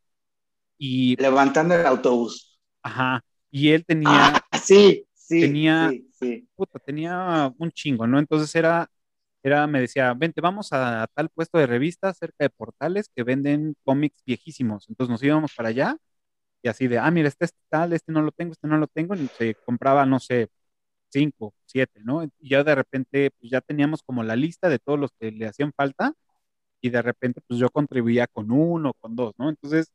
Y, 0.79 1.17
Levantando 1.21 1.75
el 1.75 1.87
autobús. 1.87 2.59
ajá, 2.83 3.23
y 3.51 3.71
él 3.71 3.85
tenía 3.85 4.09
Ah, 4.11 4.41
sí, 4.63 5.07
sí, 5.15 5.41
Tenía- 5.41 5.91
sí, 5.91 6.11
sí. 6.13 6.49
puta, 6.57 6.79
tenía 6.79 7.53
un 7.59 7.71
chingo, 7.71 8.07
¿no? 8.07 8.19
Entonces 8.19 8.55
era, 8.55 8.89
era, 9.49 9.67
me 9.67 9.81
decía, 9.81 10.15
vente, 10.15 10.41
vamos 10.41 10.73
a 10.73 11.07
tal 11.15 11.29
puesto 11.31 11.59
de 11.59 11.67
revistas 11.67 12.19
cerca 12.19 12.45
de 12.45 12.51
portales 12.51 13.09
que 13.15 13.23
venden 13.23 13.75
cómics 13.85 14.23
viejísimos. 14.27 14.89
Entonces 14.89 15.11
nos 15.11 15.23
íbamos 15.23 15.55
para 15.55 15.69
allá 15.71 15.97
y 16.63 16.69
así 16.69 16.89
de, 16.89 16.99
ah, 16.99 17.11
mira, 17.11 17.29
este 17.29 17.47
es 17.47 17.55
tal, 17.69 17.93
este 17.93 18.13
no 18.13 18.23
lo 18.23 18.33
tengo, 18.33 18.53
este 18.53 18.69
no 18.69 18.79
lo 18.79 18.87
tengo, 18.89 19.15
y 19.15 19.29
se 19.29 19.55
compraba, 19.57 20.07
no 20.07 20.21
sé, 20.21 20.49
cinco, 21.11 21.55
siete, 21.67 22.01
¿no? 22.05 22.25
Y 22.25 22.31
ya 22.51 22.65
de 22.65 22.75
repente, 22.75 23.31
pues 23.41 23.51
ya 23.51 23.61
teníamos 23.61 24.03
como 24.03 24.23
la 24.25 24.37
lista 24.37 24.69
de 24.69 24.79
todos 24.79 24.99
los 24.99 25.11
que 25.21 25.33
le 25.33 25.47
hacían 25.47 25.73
falta 25.75 26.15
y 26.81 26.91
de 26.91 27.03
repente, 27.03 27.41
pues 27.49 27.61
yo 27.61 27.71
contribuía 27.71 28.27
con 28.29 28.51
uno, 28.53 28.95
con 29.01 29.17
dos, 29.17 29.35
¿no? 29.39 29.51
Entonces, 29.51 29.93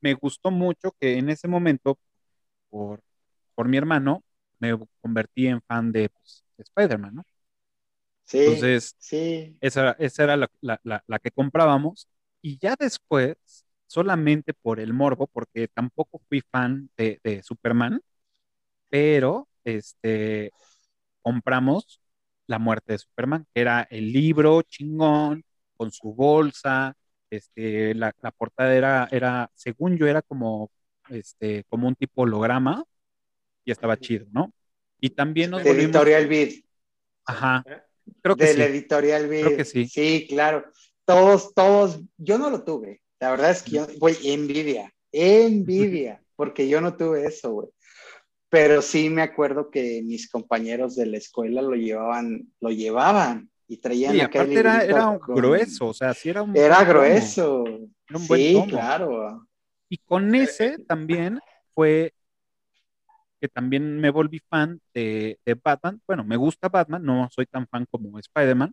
me 0.00 0.14
gustó 0.14 0.50
mucho 0.50 0.92
que 1.00 1.18
en 1.18 1.28
ese 1.30 1.48
momento, 1.48 1.98
por, 2.70 3.02
por 3.54 3.68
mi 3.68 3.78
hermano, 3.78 4.24
me 4.60 4.78
convertí 5.02 5.48
en 5.48 5.62
fan 5.62 5.92
de, 5.92 6.10
pues, 6.10 6.44
de 6.58 6.64
Spider-Man, 6.64 7.16
¿no? 7.16 7.24
Sí, 8.28 8.44
Entonces, 8.44 8.96
sí. 8.98 9.60
esa, 9.60 9.92
esa 9.98 10.24
era 10.24 10.36
la, 10.36 10.50
la- 10.60 10.80
la- 10.84 11.04
la 11.06 11.18
que 11.18 11.30
comprábamos. 11.30 12.08
Y 12.42 12.58
ya 12.58 12.76
después, 12.78 13.36
solamente 13.86 14.54
por 14.54 14.80
el 14.80 14.92
morbo, 14.94 15.26
porque 15.28 15.68
tampoco 15.68 16.20
fui 16.28 16.42
fan 16.50 16.90
de, 16.96 17.20
de 17.24 17.42
Superman, 17.42 18.00
pero 18.88 19.48
este, 19.64 20.52
compramos 21.22 22.00
La 22.46 22.58
muerte 22.58 22.94
de 22.94 22.98
Superman, 22.98 23.46
que 23.54 23.60
era 23.62 23.86
el 23.90 24.12
libro 24.12 24.62
chingón, 24.62 25.44
con 25.76 25.92
su 25.92 26.14
bolsa, 26.14 26.94
este, 27.30 27.94
la, 27.94 28.12
la 28.22 28.32
portada 28.32 28.74
era, 28.74 29.08
era, 29.12 29.50
según 29.54 29.98
yo, 29.98 30.06
era 30.08 30.22
como, 30.22 30.70
este, 31.10 31.64
como 31.66 31.88
un 31.88 31.96
tipo 31.96 32.22
holograma 32.22 32.84
y 33.64 33.72
estaba 33.72 33.96
chido, 33.98 34.26
¿no? 34.32 34.52
Y 35.00 35.10
también 35.10 35.50
nos 35.52 35.62
De 35.62 35.64
volvimos, 35.64 36.04
Editorial 36.06 36.26
Vid. 36.26 36.64
ajá, 37.26 37.64
creo 38.22 38.36
que 38.36 38.44
de 38.46 38.54
sí. 38.54 38.62
editorial. 38.62 39.26
Creo 39.28 39.56
que 39.56 39.64
sí. 39.64 39.86
Sí, 39.86 40.26
claro. 40.28 40.64
Todos, 41.04 41.54
todos, 41.54 42.00
yo 42.16 42.38
no 42.38 42.50
lo 42.50 42.62
tuve. 42.64 43.00
La 43.20 43.30
verdad 43.30 43.50
es 43.50 43.62
que 43.62 43.72
yo, 43.72 43.86
güey, 43.98 44.16
envidia, 44.24 44.92
envidia, 45.12 46.22
porque 46.36 46.68
yo 46.68 46.80
no 46.80 46.96
tuve 46.96 47.24
eso, 47.26 47.50
güey. 47.52 47.68
Pero 48.50 48.80
sí 48.80 49.10
me 49.10 49.22
acuerdo 49.22 49.70
que 49.70 50.02
mis 50.02 50.30
compañeros 50.30 50.96
de 50.96 51.06
la 51.06 51.18
escuela 51.18 51.60
lo 51.60 51.74
llevaban, 51.74 52.50
lo 52.60 52.70
llevaban 52.70 53.50
y 53.66 53.76
traían 53.78 54.14
Sí, 54.14 54.20
acá 54.22 54.38
el 54.38 54.44
aparte 54.44 54.60
era, 54.60 54.84
era 54.84 55.18
con- 55.18 55.36
grueso, 55.36 55.88
o 55.88 55.94
sea, 55.94 56.14
sí 56.14 56.30
era 56.30 56.42
un 56.42 56.56
Era 56.56 56.82
grueso. 56.84 57.64
era 57.66 58.18
un 58.18 58.26
buen 58.26 58.40
Sí, 58.40 58.52
tomo. 58.54 58.66
claro. 58.66 59.46
Y 59.90 59.98
con 59.98 60.34
ese 60.34 60.78
también 60.86 61.40
fue 61.74 62.14
que 63.40 63.48
también 63.48 64.00
me 64.00 64.10
volví 64.10 64.40
fan 64.40 64.80
de, 64.94 65.38
Batman. 65.62 66.00
Bueno, 66.06 66.24
me 66.24 66.36
gusta 66.36 66.68
Batman, 66.68 67.04
no 67.04 67.28
soy 67.30 67.46
tan 67.46 67.66
fan 67.68 67.86
como 67.90 68.18
Spider-Man. 68.18 68.72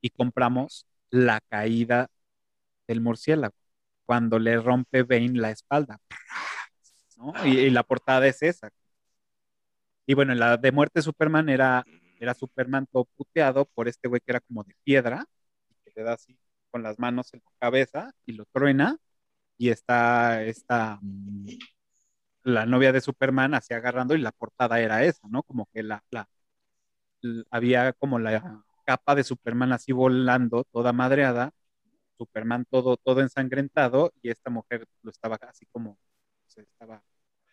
Y 0.00 0.10
compramos 0.10 0.86
La 1.10 1.40
caída 1.48 2.08
del 2.86 3.00
murciélago, 3.00 3.54
cuando 4.06 4.38
le 4.38 4.58
rompe 4.60 5.02
Bane 5.02 5.34
la 5.34 5.50
espalda. 5.50 5.98
Y, 7.44 7.70
la 7.70 7.82
portada 7.82 8.26
es 8.26 8.42
esa. 8.42 8.70
Y 10.06 10.14
bueno, 10.14 10.34
la 10.34 10.56
de 10.56 10.72
muerte 10.72 11.02
Superman 11.02 11.48
era, 11.48 11.84
era 12.18 12.34
Superman 12.34 12.86
todo 12.90 13.04
puteado 13.16 13.66
por 13.66 13.88
este 13.88 14.08
güey 14.08 14.20
que 14.20 14.32
era 14.32 14.40
como 14.40 14.64
de 14.64 14.74
piedra, 14.82 15.24
que 15.84 15.92
le 15.94 16.02
da 16.02 16.14
así 16.14 16.36
con 16.70 16.82
las 16.82 16.98
manos 16.98 17.32
en 17.34 17.42
la 17.44 17.52
cabeza 17.58 18.12
y 18.26 18.32
lo 18.32 18.44
truena. 18.46 18.96
Y 19.58 19.68
está 19.68 20.42
esta, 20.44 20.98
la 22.42 22.66
novia 22.66 22.92
de 22.92 23.00
Superman 23.00 23.54
así 23.54 23.74
agarrando 23.74 24.14
y 24.14 24.18
la 24.18 24.32
portada 24.32 24.80
era 24.80 25.04
esa, 25.04 25.28
¿no? 25.28 25.42
Como 25.42 25.66
que 25.72 25.82
la, 25.82 26.02
la, 26.10 26.28
había 27.50 27.92
como 27.94 28.18
la 28.18 28.64
capa 28.84 29.14
de 29.14 29.24
Superman 29.24 29.72
así 29.72 29.92
volando, 29.92 30.64
toda 30.64 30.92
madreada, 30.92 31.52
Superman 32.18 32.66
todo, 32.70 32.96
todo 32.96 33.20
ensangrentado 33.20 34.12
y 34.22 34.30
esta 34.30 34.50
mujer 34.50 34.86
lo 35.02 35.10
estaba 35.10 35.38
así 35.42 35.66
como, 35.72 35.98
se 36.46 36.62
estaba 36.62 37.02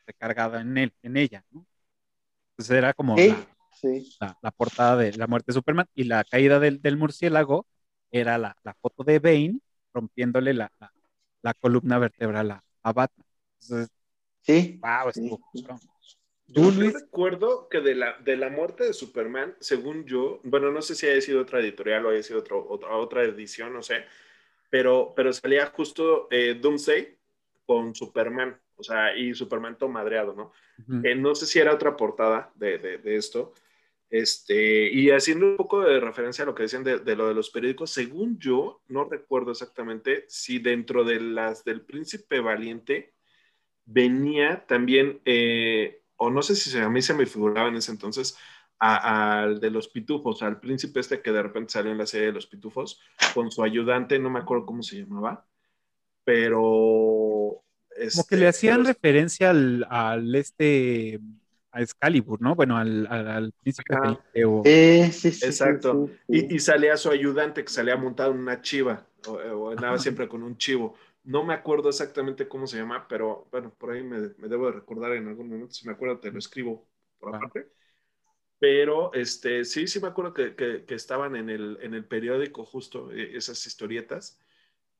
recargada 0.05 0.61
en 0.61 0.77
él, 0.77 0.93
en 1.03 1.17
ella, 1.17 1.43
¿no? 1.51 1.65
Entonces 2.51 2.77
era 2.77 2.93
como 2.93 3.15
la, 3.15 3.47
sí. 3.73 4.15
la, 4.19 4.37
la 4.41 4.51
portada 4.51 4.95
de 4.97 5.13
la 5.13 5.27
muerte 5.27 5.51
de 5.51 5.53
Superman 5.53 5.87
y 5.93 6.05
la 6.05 6.23
caída 6.23 6.59
del, 6.59 6.81
del 6.81 6.97
murciélago 6.97 7.67
era 8.11 8.37
la, 8.37 8.57
la 8.63 8.73
foto 8.75 9.03
de 9.03 9.19
Bane 9.19 9.59
rompiéndole 9.93 10.53
la, 10.53 10.71
la, 10.79 10.91
la 11.43 11.53
columna 11.53 11.99
vertebral 11.99 12.51
a, 12.51 12.63
a 12.83 12.93
Batman. 12.93 13.27
Entonces, 13.61 13.89
Sí. 14.47 14.79
wow, 14.81 15.11
Sí. 15.13 15.29
Yo, 16.49 16.71
recuerdo 16.71 17.67
que 17.67 17.81
de 17.81 17.93
la, 17.93 18.17
de 18.19 18.37
la 18.37 18.49
muerte 18.49 18.85
de 18.85 18.93
Superman, 18.93 19.57
según 19.59 20.05
yo, 20.05 20.39
bueno, 20.45 20.71
no 20.71 20.81
sé 20.81 20.95
si 20.95 21.05
haya 21.05 21.19
sido 21.19 21.41
otra 21.41 21.59
editorial 21.59 22.05
o 22.05 22.09
haya 22.09 22.23
sido 22.23 22.39
otro, 22.39 22.65
otra, 22.69 22.95
otra 22.95 23.23
edición, 23.23 23.73
no 23.73 23.83
sé, 23.83 24.05
pero, 24.69 25.11
pero 25.13 25.33
salía 25.33 25.65
justo 25.65 26.29
eh, 26.31 26.57
Doomsday 26.59 27.17
con 27.65 27.93
Superman, 27.93 28.57
o 28.77 28.83
sea, 28.83 29.13
y 29.13 29.33
Superman 29.33 29.77
todo 29.77 29.89
madreado, 29.89 30.33
¿no? 30.33 30.53
Ujú. 30.87 31.05
Eh, 31.05 31.15
no 31.15 31.35
sé 31.35 31.45
si 31.45 31.59
era 31.59 31.73
otra 31.73 31.97
portada 31.97 32.49
de, 32.55 32.77
de, 32.77 32.97
de 32.97 33.15
esto, 33.17 33.53
Este, 34.09 34.89
y 34.89 35.11
haciendo 35.11 35.47
un 35.47 35.57
poco 35.57 35.81
de 35.81 35.99
referencia 35.99 36.43
a 36.43 36.47
lo 36.47 36.55
que 36.55 36.63
decían 36.63 36.85
de, 36.85 36.99
de, 36.99 37.15
lo 37.17 37.27
de 37.27 37.33
los 37.33 37.49
periódicos, 37.49 37.91
según 37.91 38.39
yo, 38.39 38.81
no 38.87 39.03
recuerdo 39.03 39.51
exactamente 39.51 40.23
si 40.29 40.59
dentro 40.59 41.03
de 41.03 41.19
las 41.19 41.65
del 41.65 41.81
Príncipe 41.81 42.39
Valiente 42.39 43.16
venía 43.87 44.65
también, 44.67 45.21
eh, 45.25 46.01
o 46.17 46.29
no 46.29 46.43
sé 46.43 46.55
si 46.55 46.77
a 46.77 46.89
mí 46.89 47.01
se 47.01 47.13
me 47.13 47.25
figuraba 47.25 47.69
en 47.69 47.77
ese 47.77 47.91
entonces, 47.91 48.37
al 48.79 49.59
de 49.59 49.71
los 49.71 49.87
pitufos, 49.87 50.43
al 50.43 50.59
príncipe 50.59 50.99
este 50.99 51.21
que 51.21 51.31
de 51.31 51.41
repente 51.41 51.73
salió 51.73 51.91
en 51.91 51.97
la 51.97 52.05
serie 52.05 52.27
de 52.27 52.33
los 52.33 52.45
pitufos, 52.45 53.01
con 53.33 53.49
su 53.49 53.63
ayudante, 53.63 54.19
no 54.19 54.29
me 54.29 54.39
acuerdo 54.39 54.67
cómo 54.67 54.83
se 54.83 54.97
llamaba, 54.97 55.47
pero... 56.23 57.63
Este, 57.95 58.17
Como 58.17 58.27
que 58.27 58.37
le 58.37 58.47
hacían 58.47 58.83
pero, 58.83 58.89
referencia 58.89 59.49
al, 59.49 59.87
al, 59.89 60.35
este, 60.35 61.19
a 61.71 61.81
Excalibur, 61.81 62.39
¿no? 62.39 62.53
Bueno, 62.53 62.77
al, 62.77 63.07
al, 63.09 63.27
al 63.27 63.51
príncipe 63.53 63.95
Felipe. 63.99 64.45
O... 64.45 64.61
Sí, 64.63 65.11
sí, 65.11 65.31
sí, 65.31 65.45
Exacto. 65.45 66.07
sí, 66.07 66.13
sí. 66.29 66.47
Y, 66.51 66.55
y, 66.55 66.59
salía 66.59 66.95
su 66.97 67.09
ayudante 67.09 67.63
que 67.63 67.71
salía 67.71 67.97
montado 67.97 68.33
en 68.33 68.39
una 68.39 68.61
chiva, 68.61 69.07
o, 69.25 69.31
o 69.31 69.71
andaba 69.71 69.95
Ajá. 69.95 70.03
siempre 70.03 70.27
con 70.27 70.43
un 70.43 70.57
chivo. 70.57 70.95
No 71.27 71.43
me 71.43 71.53
acuerdo 71.53 71.89
exactamente 71.89 72.47
cómo 72.47 72.67
se 72.67 72.77
llama, 72.77 73.05
pero 73.09 73.49
bueno, 73.51 73.73
por 73.77 73.91
ahí 73.91 74.01
me, 74.01 74.29
me 74.37 74.47
debo 74.47 74.67
de 74.67 74.71
recordar 74.71 75.11
en 75.11 75.27
algún 75.27 75.49
momento. 75.49 75.73
Si 75.73 75.85
me 75.85 75.91
acuerdo, 75.91 76.19
te 76.19 76.31
lo 76.31 76.39
escribo 76.39 76.87
por 77.19 77.35
aparte. 77.35 77.67
Pero 78.59 79.13
este, 79.13 79.65
sí, 79.65 79.87
sí 79.87 79.99
me 79.99 80.07
acuerdo 80.07 80.33
que, 80.33 80.55
que, 80.55 80.85
que 80.85 80.95
estaban 80.95 81.35
en 81.35 81.49
el, 81.49 81.79
en 81.81 81.93
el, 81.93 82.05
periódico 82.05 82.63
justo 82.63 83.11
eh, 83.11 83.35
esas 83.35 83.67
historietas. 83.67 84.39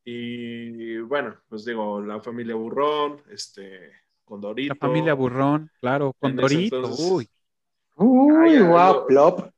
Y 0.04 0.98
bueno, 0.98 1.38
pues 1.48 1.64
digo, 1.64 2.02
la 2.02 2.20
familia 2.20 2.56
Burrón, 2.56 3.22
este, 3.30 3.94
Condorito. 4.26 4.74
La 4.74 4.86
familia 4.86 5.14
Burrón, 5.14 5.72
claro, 5.80 6.12
Condorito, 6.20 6.76
entonces, 6.76 7.10
uy. 7.10 7.30
Uy, 7.96 8.60
wow, 8.64 9.08
plop. 9.08 9.50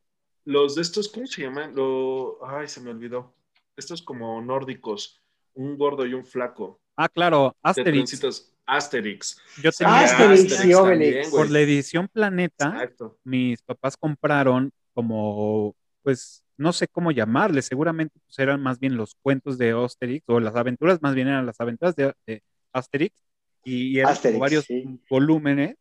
Los 0.46 0.76
de 0.76 0.84
estos, 0.84 1.10
¿cómo 1.10 1.26
se 1.26 1.42
llaman? 1.42 1.74
Lo, 1.74 2.38
ay, 2.46 2.68
se 2.68 2.80
me 2.80 2.92
olvidó. 2.92 3.34
Estos 3.76 4.04
como 4.04 4.40
nórdicos, 4.40 5.20
un 5.60 5.78
gordo 5.78 6.06
y 6.06 6.14
un 6.14 6.26
flaco. 6.26 6.80
Ah, 6.96 7.10
claro, 7.10 7.56
Asterix. 7.62 8.54
Asterix. 8.66 9.42
Yo 9.62 9.72
tenía 9.72 10.02
Asterix, 10.02 10.54
Asterix 10.54 10.66
y 10.66 10.74
Obelix. 10.74 11.30
Por 11.30 11.50
la 11.50 11.60
edición 11.60 12.08
Planeta, 12.08 12.68
Exacto. 12.68 13.18
mis 13.24 13.62
papás 13.62 13.98
compraron 13.98 14.72
como, 14.94 15.76
pues, 16.02 16.44
no 16.58 16.72
sé 16.72 16.88
cómo 16.88 17.12
llamarle, 17.12 17.62
seguramente 17.62 18.20
pues, 18.26 18.40
eran 18.40 18.62
más 18.62 18.80
bien 18.80 18.96
los 18.96 19.16
cuentos 19.22 19.58
de 19.58 19.72
Asterix, 19.72 20.24
o 20.28 20.40
las 20.40 20.56
aventuras, 20.56 21.02
más 21.02 21.16
bien 21.16 21.28
eran 21.28 21.46
las 21.46 21.60
aventuras 21.60 21.96
de, 21.96 22.14
de 22.26 22.44
Asterix, 22.72 23.16
y, 23.64 23.96
y 23.96 24.00
eran 24.00 24.12
Asterix, 24.12 24.40
varios 24.40 24.66
sí. 24.66 25.02
volúmenes. 25.10 25.76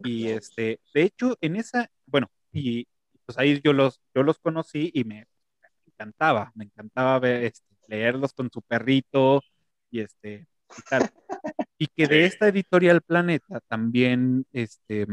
Y 0.00 0.28
este, 0.28 0.80
de 0.92 1.02
hecho, 1.02 1.36
en 1.40 1.56
esa, 1.56 1.90
bueno, 2.06 2.30
y 2.52 2.86
pues 3.24 3.38
ahí 3.38 3.60
yo 3.62 3.72
los, 3.72 4.00
yo 4.14 4.22
los 4.22 4.38
conocí 4.38 4.90
y 4.92 5.04
me, 5.04 5.26
me 5.62 5.68
encantaba, 5.86 6.52
me 6.54 6.64
encantaba 6.64 7.18
ver, 7.18 7.44
este, 7.44 7.75
leerlos 7.88 8.32
con 8.32 8.50
su 8.50 8.62
perrito 8.62 9.42
y 9.90 10.00
este, 10.00 10.46
y 10.78 10.82
tal. 10.88 11.02
Y 11.78 11.88
que 11.88 12.06
de 12.06 12.24
esta 12.24 12.48
editorial 12.48 13.02
Planeta 13.02 13.60
también 13.68 14.46
este, 14.52 15.06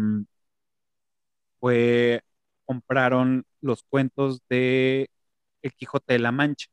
fue, 1.59 2.21
compraron 2.65 3.45
los 3.61 3.83
cuentos 3.83 4.41
de 4.49 5.09
El 5.61 5.73
Quijote 5.73 6.13
de 6.13 6.19
la 6.19 6.31
Mancha. 6.31 6.67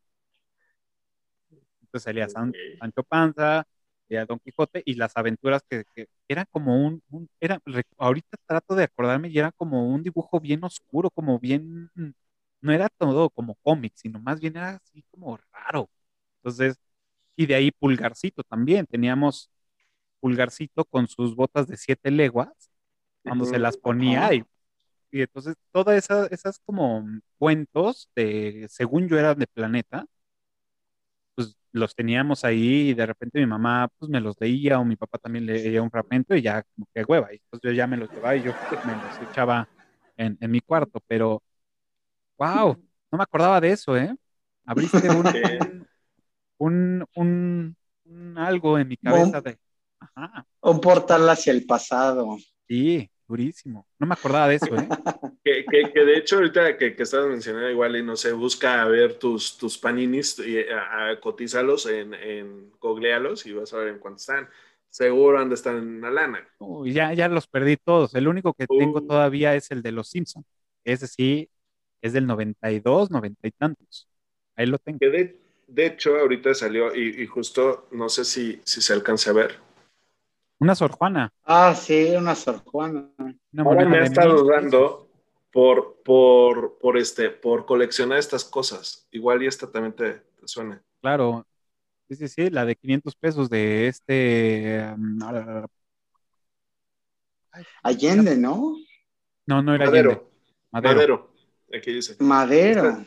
Entonces 1.81 2.05
salía 2.05 2.29
San, 2.29 2.53
Sancho 2.79 3.03
Panza, 3.03 3.65
salía 4.09 4.27
Don 4.27 4.39
Quijote 4.39 4.83
y 4.85 4.95
las 4.95 5.17
aventuras 5.17 5.63
que, 5.69 5.85
que 5.95 6.09
era 6.29 6.45
como 6.47 6.85
un, 6.87 7.03
un, 7.11 7.29
era, 7.41 7.61
ahorita 7.99 8.37
trato 8.47 8.75
de 8.75 8.85
acordarme 8.85 9.29
y 9.29 9.39
era 9.39 9.53
como 9.53 9.89
un 9.89 10.03
dibujo 10.03 10.41
bien 10.41 10.63
oscuro, 10.65 11.11
como 11.11 11.39
bien, 11.39 11.91
no 12.61 12.73
era 12.73 12.89
todo 12.89 13.31
como 13.31 13.55
cómic, 13.57 13.93
sino 13.97 14.19
más 14.21 14.41
bien 14.41 14.57
era 14.57 14.77
así 14.77 15.05
como 15.11 15.39
raro. 15.53 15.91
Entonces, 16.39 16.79
y 17.37 17.47
de 17.47 17.55
ahí 17.55 17.71
Pulgarcito 17.73 18.43
también, 18.45 18.87
teníamos 18.87 19.51
Pulgarcito 20.21 20.85
con 20.85 21.09
sus 21.09 21.35
botas 21.37 21.67
de 21.69 21.77
siete 21.77 22.11
leguas, 22.11 22.71
cuando 23.23 23.45
se 23.47 23.59
las 23.59 23.77
ponía 23.77 24.35
y, 24.35 24.45
y 25.11 25.23
entonces 25.23 25.57
todas 25.73 25.97
esas, 25.99 26.31
esas 26.33 26.59
como 26.61 27.05
cuentos 27.39 28.11
de, 28.17 28.67
según 28.71 29.09
yo 29.09 29.19
eran 29.19 29.39
de 29.39 29.47
Planeta, 29.47 30.07
pues 31.35 31.57
los 31.73 31.95
teníamos 31.95 32.45
ahí 32.45 32.91
y 32.91 32.95
de 32.95 33.07
repente 33.07 33.39
mi 33.41 33.47
mamá 33.47 33.89
pues 33.99 34.11
me 34.11 34.21
los 34.21 34.41
leía 34.41 34.79
o 34.81 34.85
mi 34.85 34.97
papá 34.97 35.19
también 35.19 35.47
leía 35.47 35.83
un 35.83 35.91
fragmento 35.91 36.35
y 36.35 36.43
ya 36.43 36.63
como 36.75 36.87
que 36.95 37.05
hueva, 37.05 37.33
y 37.33 37.37
entonces 37.37 37.71
yo 37.71 37.73
ya 37.73 37.87
me 37.87 37.97
los 37.97 38.11
llevaba 38.11 38.37
y 38.37 38.43
yo 38.43 38.53
me 38.87 38.93
los 38.97 39.31
echaba 39.31 39.69
en, 40.17 40.37
en 40.41 40.51
mi 40.51 40.61
cuarto, 40.61 41.01
pero 41.07 41.43
wow, 42.41 42.77
no 43.13 43.19
me 43.19 43.23
acordaba 43.23 43.61
de 43.61 43.71
eso, 43.71 43.97
¿eh? 43.97 44.17
Abriste 44.65 44.99
un, 45.11 45.87
un, 46.59 47.07
un, 47.15 47.77
un, 48.07 48.39
algo 48.39 48.79
en 48.79 48.89
mi 48.89 48.97
cabeza 48.97 49.41
de 49.41 49.59
Ajá. 50.01 50.47
Un 50.63 50.81
portal 50.81 51.29
hacia 51.29 51.53
el 51.53 51.67
pasado. 51.67 52.39
Sí, 52.67 53.11
durísimo. 53.29 53.87
No 53.99 54.07
me 54.07 54.15
acordaba 54.15 54.49
de 54.49 54.55
eso, 54.55 54.75
¿eh? 54.75 54.89
que, 55.45 55.67
que, 55.67 55.93
que, 55.93 56.01
de 56.05 56.17
hecho, 56.17 56.37
ahorita 56.37 56.79
que, 56.79 56.97
que 56.97 57.03
estabas 57.03 57.29
mencionando 57.29 57.69
igual, 57.69 57.97
y 57.97 58.03
no 58.03 58.17
sé, 58.17 58.33
busca 58.33 58.81
a 58.81 58.87
ver 58.87 59.19
tus, 59.19 59.59
tus 59.59 59.77
paninis 59.77 60.39
y 60.39 60.61
a, 60.61 61.11
a 61.11 61.21
cotízalos 61.21 61.85
en, 61.85 62.15
en 62.15 62.73
googlealos 62.81 63.45
y 63.45 63.53
vas 63.53 63.75
a 63.75 63.79
ver 63.79 63.89
en 63.89 63.99
cuánto 63.99 64.21
están. 64.21 64.49
Seguro 64.89 65.39
han 65.39 65.51
de 65.51 65.55
estar 65.55 65.77
en 65.77 65.87
una 65.87 66.11
lana. 66.11 66.49
Uy, 66.59 66.93
ya, 66.95 67.13
ya 67.13 67.29
los 67.29 67.47
perdí 67.47 67.77
todos. 67.77 68.15
El 68.15 68.27
único 68.27 68.55
que 68.55 68.65
uh. 68.69 68.79
tengo 68.79 69.03
todavía 69.03 69.55
es 69.55 69.71
el 69.71 69.83
de 69.83 69.93
los 69.93 70.09
Simpsons. 70.09 70.47
Ese 70.83 71.07
sí 71.07 71.51
es 72.03 72.13
del 72.13 72.27
92, 72.27 73.11
90 73.11 73.49
y 73.49 73.51
tantos. 73.53 74.09
Ahí 74.57 74.67
lo 74.67 74.79
tengo. 74.79 74.99
De, 75.01 75.41
de 75.67 75.87
hecho, 75.87 76.17
ahorita 76.19 76.55
salió 76.55 76.95
y, 76.95 77.23
y, 77.23 77.27
justo 77.27 77.89
no 77.93 78.09
sé 78.09 78.25
si, 78.25 78.61
si 78.65 78.81
se 78.83 78.93
alcance 78.93 79.31
a 79.31 79.35
ver 79.35 79.71
una 80.61 80.75
Sor 80.75 80.93
Juana. 80.93 81.33
Ah, 81.45 81.75
sí, 81.75 82.15
una 82.15 82.35
Sor 82.35 82.63
Juana. 82.63 83.09
Una 83.19 83.63
Ahora 83.65 83.89
me 83.89 83.99
ha 83.99 84.05
estado 84.05 84.45
dando 84.47 85.09
por, 85.51 86.03
por, 86.05 86.79
por, 86.79 86.99
este, 86.99 87.31
por 87.31 87.65
coleccionar 87.65 88.19
estas 88.19 88.45
cosas. 88.45 89.09
Igual 89.11 89.43
y 89.43 89.47
esta 89.47 89.71
también 89.71 89.95
te, 89.95 90.13
te 90.13 90.47
suena. 90.47 90.83
Claro. 91.01 91.47
Sí, 92.09 92.17
sí, 92.17 92.29
sí, 92.29 92.51
la 92.51 92.67
de 92.67 92.77
500 92.77 93.17
pesos 93.17 93.49
de 93.49 93.89
este... 93.89 94.93
Um, 94.95 95.19
Allende, 97.83 98.37
¿no? 98.37 98.77
No, 99.47 99.63
no 99.63 99.75
era 99.75 99.87
Madero. 99.87 100.11
Allende. 100.11 100.31
Madero. 100.71 100.95
Madero. 100.95 101.30
Aquí 101.75 101.93
dice. 101.93 102.17
Madero. 102.19 102.89
Esta, 102.89 103.07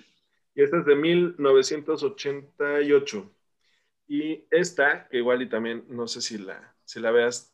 y 0.55 0.63
esta 0.63 0.79
es 0.79 0.85
de 0.85 0.95
1988. 0.95 3.31
Y 4.07 4.45
esta, 4.51 5.07
que 5.09 5.17
igual 5.17 5.41
y 5.41 5.49
también, 5.49 5.85
no 5.89 6.07
sé 6.07 6.21
si 6.21 6.37
la, 6.37 6.73
si 6.85 6.99
la 6.99 7.09
veas. 7.11 7.51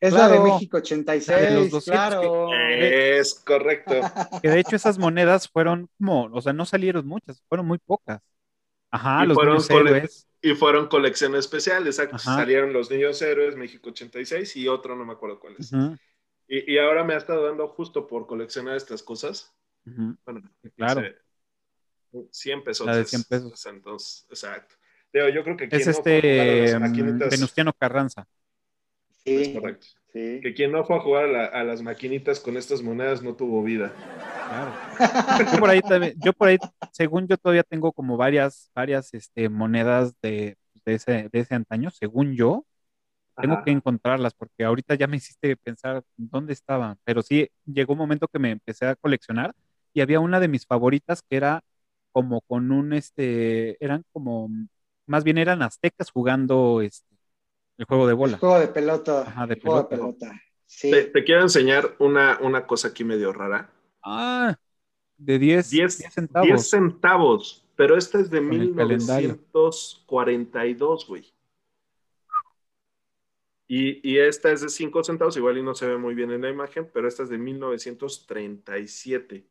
Es 0.00 0.12
claro, 0.12 0.34
la 0.34 0.40
de 0.40 0.46
México 0.50 0.78
86, 0.78 1.40
de 1.40 1.54
los 1.54 1.70
200, 1.70 1.84
claro. 1.84 2.48
Que, 2.50 3.18
es 3.18 3.34
correcto. 3.34 3.94
Que 4.42 4.48
de 4.48 4.58
hecho 4.58 4.74
esas 4.74 4.98
monedas 4.98 5.48
fueron 5.48 5.88
como, 5.96 6.24
o 6.24 6.42
sea, 6.42 6.52
no 6.52 6.66
salieron 6.66 7.06
muchas, 7.06 7.40
fueron 7.48 7.66
muy 7.66 7.78
pocas. 7.78 8.20
Ajá, 8.90 9.22
y 9.24 9.28
los 9.28 9.36
fueron 9.36 9.54
niños 9.54 9.70
héroes. 9.70 10.26
Y 10.42 10.54
fueron 10.54 10.88
colecciones 10.88 11.40
especiales, 11.40 12.00
Ajá. 12.00 12.18
salieron 12.18 12.72
los 12.72 12.90
niños 12.90 13.22
héroes, 13.22 13.54
México 13.54 13.90
86 13.90 14.56
y 14.56 14.66
otro, 14.66 14.96
no 14.96 15.04
me 15.04 15.12
acuerdo 15.12 15.38
cuál 15.38 15.54
es. 15.58 15.72
Uh 15.72 15.76
-huh. 15.76 15.96
y, 16.48 16.72
y, 16.72 16.78
ahora 16.78 17.04
me 17.04 17.14
ha 17.14 17.18
estado 17.18 17.44
dando 17.44 17.68
justo 17.68 18.08
por 18.08 18.26
coleccionar 18.26 18.74
estas 18.74 19.04
cosas. 19.04 19.54
Uh 19.86 19.90
-huh. 19.90 20.18
Bueno, 20.24 20.50
claro. 20.76 21.02
100 22.30 22.64
pesos. 22.64 22.86
La 22.86 22.96
de 22.96 23.04
100 23.04 23.24
pesos. 23.24 23.66
Entonces, 23.66 24.26
exacto. 24.28 24.74
Yo 25.12 25.42
creo 25.42 25.56
que 25.56 25.68
es 25.70 25.86
este 25.86 26.72
no 26.74 26.80
maquinitas... 26.80 27.30
Venustiano 27.30 27.72
Carranza. 27.72 28.26
Sí, 29.24 29.42
es 29.42 29.48
correcto. 29.48 29.86
Sí. 30.12 30.40
Que 30.42 30.54
quien 30.54 30.72
no 30.72 30.84
fue 30.84 30.96
a 30.96 31.00
jugar 31.00 31.24
a, 31.26 31.28
la, 31.28 31.44
a, 31.44 31.62
las 31.62 31.82
maquinitas 31.82 32.40
con 32.40 32.56
estas 32.56 32.82
monedas 32.82 33.22
no 33.22 33.34
tuvo 33.36 33.62
vida. 33.62 33.92
Claro. 34.48 35.52
Yo 35.52 35.58
por 35.58 35.70
ahí, 35.70 35.80
también, 35.80 36.14
yo 36.16 36.32
por 36.32 36.48
ahí 36.48 36.58
según 36.92 37.28
yo 37.28 37.36
todavía 37.36 37.62
tengo 37.62 37.92
como 37.92 38.16
varias, 38.16 38.70
varias 38.74 39.14
este, 39.14 39.48
monedas 39.48 40.12
de, 40.20 40.56
de, 40.84 40.94
ese, 40.94 41.28
de 41.30 41.38
ese 41.38 41.54
antaño, 41.54 41.90
según 41.90 42.34
yo. 42.34 42.64
Tengo 43.40 43.54
Ajá. 43.54 43.64
que 43.64 43.70
encontrarlas 43.70 44.34
porque 44.34 44.64
ahorita 44.64 44.96
ya 44.96 45.06
me 45.06 45.16
hiciste 45.16 45.56
pensar 45.56 46.02
dónde 46.16 46.52
estaban. 46.52 46.98
Pero 47.04 47.22
sí, 47.22 47.48
llegó 47.64 47.92
un 47.92 48.00
momento 48.00 48.28
que 48.28 48.38
me 48.38 48.50
empecé 48.50 48.86
a 48.86 48.96
coleccionar 48.96 49.54
y 49.92 50.00
había 50.00 50.20
una 50.20 50.40
de 50.40 50.48
mis 50.48 50.66
favoritas 50.66 51.22
que 51.22 51.36
era 51.36 51.62
como 52.12 52.40
con 52.42 52.70
un, 52.72 52.92
este, 52.92 53.82
eran 53.84 54.04
como 54.12 54.48
más 55.06 55.24
bien 55.24 55.38
eran 55.38 55.62
aztecas 55.62 56.10
jugando 56.10 56.82
este, 56.82 57.16
el 57.78 57.86
juego 57.86 58.06
de 58.06 58.12
bola. 58.12 58.34
El 58.34 58.40
juego 58.40 58.60
de 58.60 58.68
pelota. 58.68 59.22
Ajá, 59.22 59.46
de 59.46 59.56
pelota. 59.56 59.82
De 59.82 59.88
pelota. 59.88 60.30
Sí. 60.66 60.90
Te, 60.90 61.06
te, 61.06 61.24
quiero 61.24 61.40
enseñar 61.42 61.96
una, 61.98 62.38
una 62.42 62.66
cosa 62.66 62.88
aquí 62.88 63.04
medio 63.04 63.32
rara. 63.32 63.72
Ah, 64.02 64.58
de 65.16 65.38
10, 65.38 65.70
10, 65.70 65.98
10 65.98 66.12
centavos. 66.12 66.48
10 66.48 66.70
centavos, 66.70 67.64
pero 67.76 67.96
esta 67.96 68.18
es 68.20 68.28
de 68.30 68.40
1942, 68.40 71.06
güey. 71.06 71.32
Y, 73.66 74.00
y 74.08 74.18
esta 74.18 74.50
es 74.50 74.62
de 74.62 74.68
5 74.68 75.04
centavos, 75.04 75.36
igual 75.36 75.58
y 75.58 75.62
no 75.62 75.74
se 75.74 75.86
ve 75.86 75.96
muy 75.96 76.14
bien 76.14 76.30
en 76.30 76.42
la 76.42 76.50
imagen, 76.50 76.90
pero 76.92 77.08
esta 77.08 77.22
es 77.22 77.28
de 77.28 77.38
1937. 77.38 79.46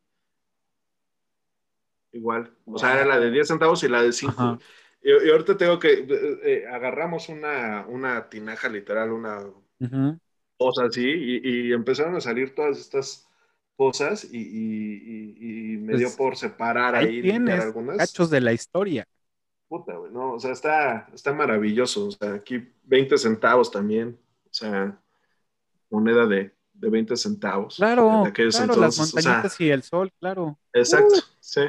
Igual. 2.12 2.52
O 2.66 2.78
sea, 2.78 2.94
era 2.96 3.06
la 3.06 3.20
de 3.20 3.32
10 3.32 3.48
centavos 3.48 3.84
y 3.84 3.88
la 3.88 4.02
de 4.02 4.12
5. 4.12 4.34
Ajá. 4.38 4.60
Y, 5.02 5.12
y 5.28 5.30
ahorita 5.30 5.56
tengo 5.58 5.80
que, 5.80 5.94
eh, 5.94 6.40
eh, 6.44 6.66
agarramos 6.72 7.30
una, 7.30 7.86
una 7.88 8.30
tinaja 8.30 8.68
literal, 8.68 9.12
una 9.12 9.46
cosa 10.58 10.86
así, 10.86 11.06
y, 11.08 11.70
y 11.70 11.74
empezaron 11.74 12.16
a 12.16 12.22
salir 12.22 12.54
todas 12.54 12.78
estas 12.80 13.26
cosas 13.78 14.28
y, 14.30 15.78
me 15.80 15.94
Pues, 15.94 16.00
dio 16.00 16.10
por 16.18 16.36
separar 16.36 16.96
ahí, 16.96 17.08
Ahí 17.18 17.22
tienes 17.22 17.62
algunas. 17.64 17.98
cachos 17.98 18.30
de 18.30 18.42
la 18.42 18.52
historia. 18.52 19.06
Puta, 19.70 19.96
güey, 19.96 20.12
no, 20.12 20.34
o 20.34 20.40
sea, 20.40 20.52
está, 20.52 21.08
está 21.14 21.32
maravilloso. 21.32 22.08
O 22.08 22.12
sea, 22.12 22.34
aquí 22.34 22.68
20 22.84 23.18
centavos 23.18 23.72
también. 23.72 24.20
O 24.46 24.50
sea, 24.54 25.00
moneda 25.90 26.26
de, 26.26 26.56
de 26.74 26.90
20 26.90 27.16
centavos. 27.16 27.76
Claro, 27.78 28.24
claro, 28.34 28.46
las 28.46 28.60
entonces, 28.60 29.00
o 29.00 29.06
sea, 29.22 29.32
montañitas 29.32 29.62
y 29.62 29.70
el 29.70 29.84
sol, 29.84 30.12
claro. 30.20 30.60
Exacto, 30.74 31.16
Uh. 31.16 31.22
sí. 31.40 31.62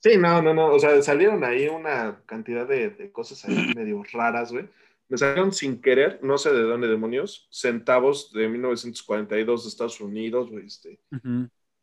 Sí, 0.00 0.16
no, 0.16 0.40
no, 0.42 0.54
no. 0.54 0.68
O 0.74 0.78
sea, 0.78 1.00
salieron 1.02 1.42
ahí 1.44 1.68
una 1.68 2.22
cantidad 2.26 2.66
de, 2.66 2.90
de 2.90 3.10
cosas 3.10 3.44
ahí 3.44 3.56
medio 3.76 4.02
raras, 4.12 4.52
güey. 4.52 4.68
Me 5.08 5.16
salieron 5.16 5.52
sin 5.52 5.80
querer, 5.80 6.20
no 6.22 6.36
sé 6.36 6.52
de 6.52 6.62
dónde 6.62 6.86
demonios, 6.86 7.48
centavos 7.50 8.30
de 8.32 8.46
1942 8.48 9.64
de 9.64 9.68
Estados 9.70 10.00
Unidos, 10.02 10.50
güey, 10.50 10.66
este, 10.66 11.00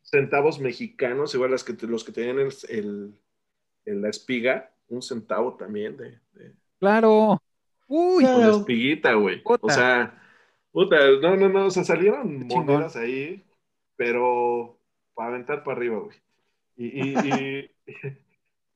centavos 0.03 0.59
mexicanos, 0.59 1.33
igual 1.33 1.49
las 1.49 1.63
que, 1.63 1.73
los 1.87 2.03
que 2.03 2.11
tenían 2.11 2.37
el, 2.39 2.53
el- 2.69 3.19
el- 3.85 4.01
la 4.03 4.09
espiga, 4.09 4.71
un 4.89 5.01
centavo 5.01 5.55
también 5.55 5.97
de, 5.97 6.19
de- 6.33 6.53
Claro. 6.79 7.41
Uy, 7.87 8.23
Claro. 8.23 8.37
con 8.41 8.47
la 8.51 8.57
espiguita, 8.57 9.13
güey. 9.15 9.41
O 9.43 9.69
sea, 9.71 10.21
puta, 10.71 10.97
no, 11.19 11.35
no, 11.35 11.49
no, 11.49 11.65
o 11.65 11.71
sea, 11.71 11.83
salieron 11.83 12.45
monedas 12.45 12.95
ahí, 12.95 13.43
pero 13.95 14.77
para 15.15 15.29
aventar 15.29 15.63
para 15.63 15.77
arriba, 15.77 15.97
güey. 15.97 16.17
Y, 16.77 16.85
y, 16.85 17.13
y, 17.17 17.71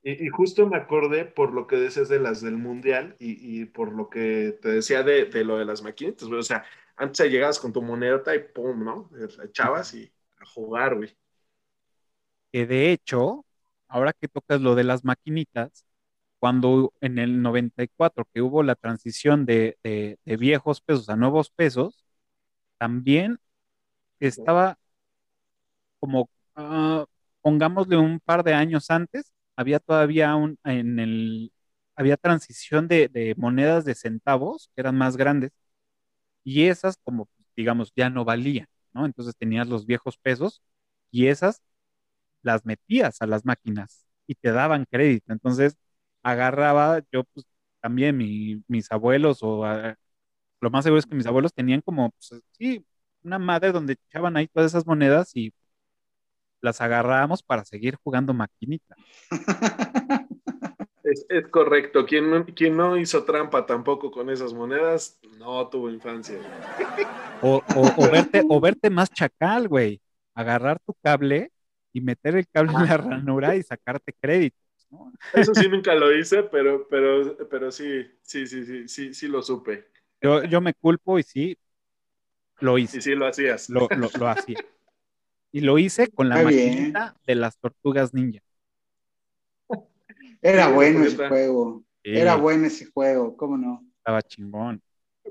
y- 0.03 0.29
justo 0.29 0.67
me 0.67 0.77
acordé 0.77 1.25
por 1.25 1.53
lo 1.53 1.67
que 1.67 1.75
decías 1.77 2.09
de 2.09 2.19
las 2.19 2.41
del 2.41 2.57
mundial 2.57 3.15
y, 3.19 3.65
por 3.65 3.91
lo 3.93 4.09
que 4.09 4.57
te 4.61 4.69
decía 4.69 5.03
de, 5.03 5.25
lo 5.43 5.57
de 5.57 5.65
las 5.65 5.83
maquinitas. 5.83 6.27
O 6.29 6.41
sea, 6.43 6.63
antes 6.95 7.29
llegabas 7.31 7.59
con 7.59 7.73
tu 7.73 7.81
monedota 7.81 8.35
y 8.35 8.39
pum, 8.39 8.83
¿no? 8.83 9.09
Echabas 9.43 9.93
y 9.93 10.11
a 10.39 10.45
jugar, 10.45 10.95
güey. 10.95 11.15
que 12.51 12.65
de 12.65 12.91
hecho, 12.91 13.45
ahora 13.87 14.13
que 14.13 14.27
tocas 14.27 14.61
lo 14.61 14.75
de 14.75 14.83
las 14.83 15.03
maquinitas, 15.05 15.85
cuando 16.39 16.93
en 17.01 17.19
el 17.19 17.41
94 17.41 18.25
que 18.33 18.41
hubo 18.41 18.63
la 18.63 18.75
transición 18.75 19.45
de, 19.45 19.77
de- 19.83 20.19
viejos 20.37 20.81
pesos 20.81 21.09
a 21.09 21.15
nuevos 21.17 21.51
pesos, 21.51 22.05
también 22.79 23.39
estaba 24.19 24.79
como, 25.99 26.29
ah, 26.55 27.05
pongámosle 27.41 27.97
un 27.97 28.19
par 28.19 28.43
de 28.43 28.53
años 28.53 28.89
antes, 28.91 29.33
había 29.55 29.79
todavía 29.79 30.35
un, 30.35 30.57
en 30.63 30.99
el, 30.99 31.51
había 31.95 32.17
transición 32.17 32.87
de, 32.87 33.07
de 33.09 33.35
monedas 33.37 33.85
de 33.85 33.95
centavos 33.95 34.69
que 34.75 34.81
eran 34.81 34.97
más 34.97 35.17
grandes 35.17 35.51
y 36.43 36.65
esas 36.67 36.97
como, 37.03 37.29
digamos, 37.55 37.91
ya 37.95 38.09
no 38.09 38.25
valían, 38.25 38.67
¿no? 38.93 39.05
Entonces 39.05 39.35
tenías 39.37 39.67
los 39.67 39.85
viejos 39.85 40.17
pesos 40.17 40.61
y 41.11 41.27
esas 41.27 41.61
las 42.41 42.65
metías 42.65 43.21
a 43.21 43.27
las 43.27 43.45
máquinas 43.45 44.05
y 44.27 44.35
te 44.35 44.51
daban 44.51 44.85
crédito. 44.89 45.33
Entonces 45.33 45.77
agarraba 46.23 47.01
yo 47.11 47.23
pues 47.25 47.45
también 47.81 48.17
mi- 48.17 48.63
mis 48.67 48.91
abuelos 48.91 49.39
o 49.43 49.65
ah, 49.65 49.95
lo 50.61 50.69
más 50.71 50.83
seguro 50.85 50.99
es 50.99 51.05
que 51.05 51.15
mis 51.15 51.25
abuelos 51.27 51.53
tenían 51.53 51.81
como, 51.81 52.11
pues, 52.11 52.41
sí, 52.53 52.85
una 53.23 53.39
madre 53.39 53.71
donde 53.71 53.93
echaban 54.09 54.37
ahí 54.37 54.47
todas 54.47 54.71
esas 54.71 54.85
monedas 54.87 55.31
y 55.35 55.53
las 56.61 56.81
agarrábamos 56.81 57.43
para 57.43 57.65
seguir 57.65 57.95
jugando 58.03 58.33
maquinita. 58.33 58.95
Es, 61.03 61.25
es 61.29 61.47
correcto. 61.47 62.05
Quien 62.05 62.29
no, 62.29 62.45
quien 62.45 62.75
no 62.77 62.97
hizo 62.97 63.23
trampa 63.23 63.65
tampoco 63.65 64.11
con 64.11 64.29
esas 64.29 64.53
monedas, 64.53 65.19
no 65.39 65.67
tuvo 65.69 65.89
infancia. 65.89 66.37
O, 67.41 67.61
o- 67.73 67.93
o 67.95 68.09
verte, 68.11 68.43
o 68.47 68.59
verte 68.59 68.89
más 68.89 69.09
chacal, 69.11 69.67
güey. 69.67 70.01
Agarrar 70.35 70.79
tu 70.85 70.93
cable 71.01 71.51
y 71.93 72.01
meter 72.01 72.35
el 72.35 72.47
cable 72.47 72.73
en 72.73 72.85
la 72.85 72.97
ranura 72.97 73.55
y 73.55 73.63
sacarte 73.63 74.13
créditos, 74.13 74.59
¿no? 74.91 75.11
Eso 75.33 75.55
sí 75.55 75.67
nunca 75.69 75.95
lo 75.95 76.15
hice, 76.15 76.43
pero, 76.43 76.87
pero, 76.89 77.37
pero 77.49 77.71
sí, 77.71 78.05
sí, 78.21 78.45
sí, 78.45 78.65
sí, 78.65 78.87
sí, 78.87 79.13
sí 79.13 79.27
lo 79.27 79.41
supe. 79.41 79.87
Yo, 80.21 80.43
yo 80.43 80.61
me 80.61 80.73
culpo 80.73 81.17
y 81.17 81.23
sí, 81.23 81.57
lo 82.59 82.77
hice. 82.77 82.97
Y 82.97 83.01
sí 83.01 83.15
lo 83.15 83.25
hacías. 83.27 83.69
lo, 83.69 83.87
lo, 83.95 84.09
lo 84.17 84.27
hacía. 84.27 84.57
Y 85.51 85.61
lo 85.61 85.77
hice 85.79 86.07
con 86.09 86.29
la 86.29 86.37
Está 86.37 86.43
bien. 86.49 86.93
maquinita 86.93 87.15
de 87.27 87.35
las 87.35 87.57
tortugas 87.59 88.13
ninja. 88.13 88.41
Era 90.41 90.69
bueno 90.69 91.03
ese 91.05 91.27
juego. 91.27 91.83
Sí, 92.03 92.11
Era 92.11 92.35
bueno 92.35 92.67
ese 92.67 92.85
juego, 92.87 93.35
¿cómo 93.37 93.57
no? 93.57 93.85
Estaba 93.99 94.21
chingón. 94.23 94.81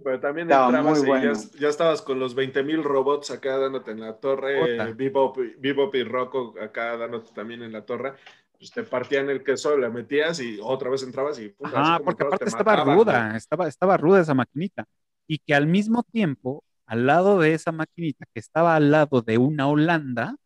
Pero 0.04 0.20
también 0.20 0.48
Estaba 0.48 0.66
entrabas 0.66 0.98
muy 0.98 1.06
y 1.06 1.06
bueno. 1.06 1.32
ya, 1.52 1.58
ya 1.58 1.68
estabas 1.68 2.02
con 2.02 2.18
los 2.20 2.34
20 2.34 2.62
mil 2.62 2.84
robots 2.84 3.30
acá 3.30 3.58
dándote 3.58 3.90
en 3.90 4.00
la 4.00 4.18
torre, 4.20 4.54
Puta. 4.58 4.90
eh, 4.90 4.92
Bebop, 4.94 5.38
y- 5.38 5.54
Bebop 5.58 5.94
y 5.96 6.04
Rocco 6.04 6.54
acá 6.60 6.96
dándote 6.96 7.32
también 7.34 7.62
en 7.62 7.72
la 7.72 7.84
torre. 7.84 8.14
Pues 8.58 8.70
te 8.72 8.82
partían 8.84 9.28
el 9.30 9.42
queso, 9.44 9.76
la 9.76 9.90
metías 9.90 10.40
y 10.40 10.58
otra 10.62 10.90
vez 10.90 11.02
entrabas 11.02 11.38
y 11.40 11.48
pum, 11.48 11.74
así 11.74 11.92
Ajá, 11.92 12.00
porque 12.04 12.22
aparte 12.22 12.38
te 12.38 12.46
estaba 12.46 12.76
mataban, 12.76 12.76
ruda, 12.76 13.36
güey. 13.36 13.36
estaba, 13.36 13.68
estaba 13.68 13.96
ruda 13.96 14.20
esa 14.20 14.34
maquinita. 14.34 14.86
Y 15.26 15.38
que 15.38 15.54
al 15.54 15.66
mismo 15.66 16.02
tiempo, 16.04 16.64
al 16.88 17.06
lado 17.06 17.40
de 17.40 17.54
esa 17.54 17.72
maquinita, 17.72 18.26
que 18.34 18.40
estaba 18.40 18.76
al 18.76 18.90
lado 18.92 19.22
de 19.22 19.38
una 19.38 19.68
Holanda, 19.68 20.36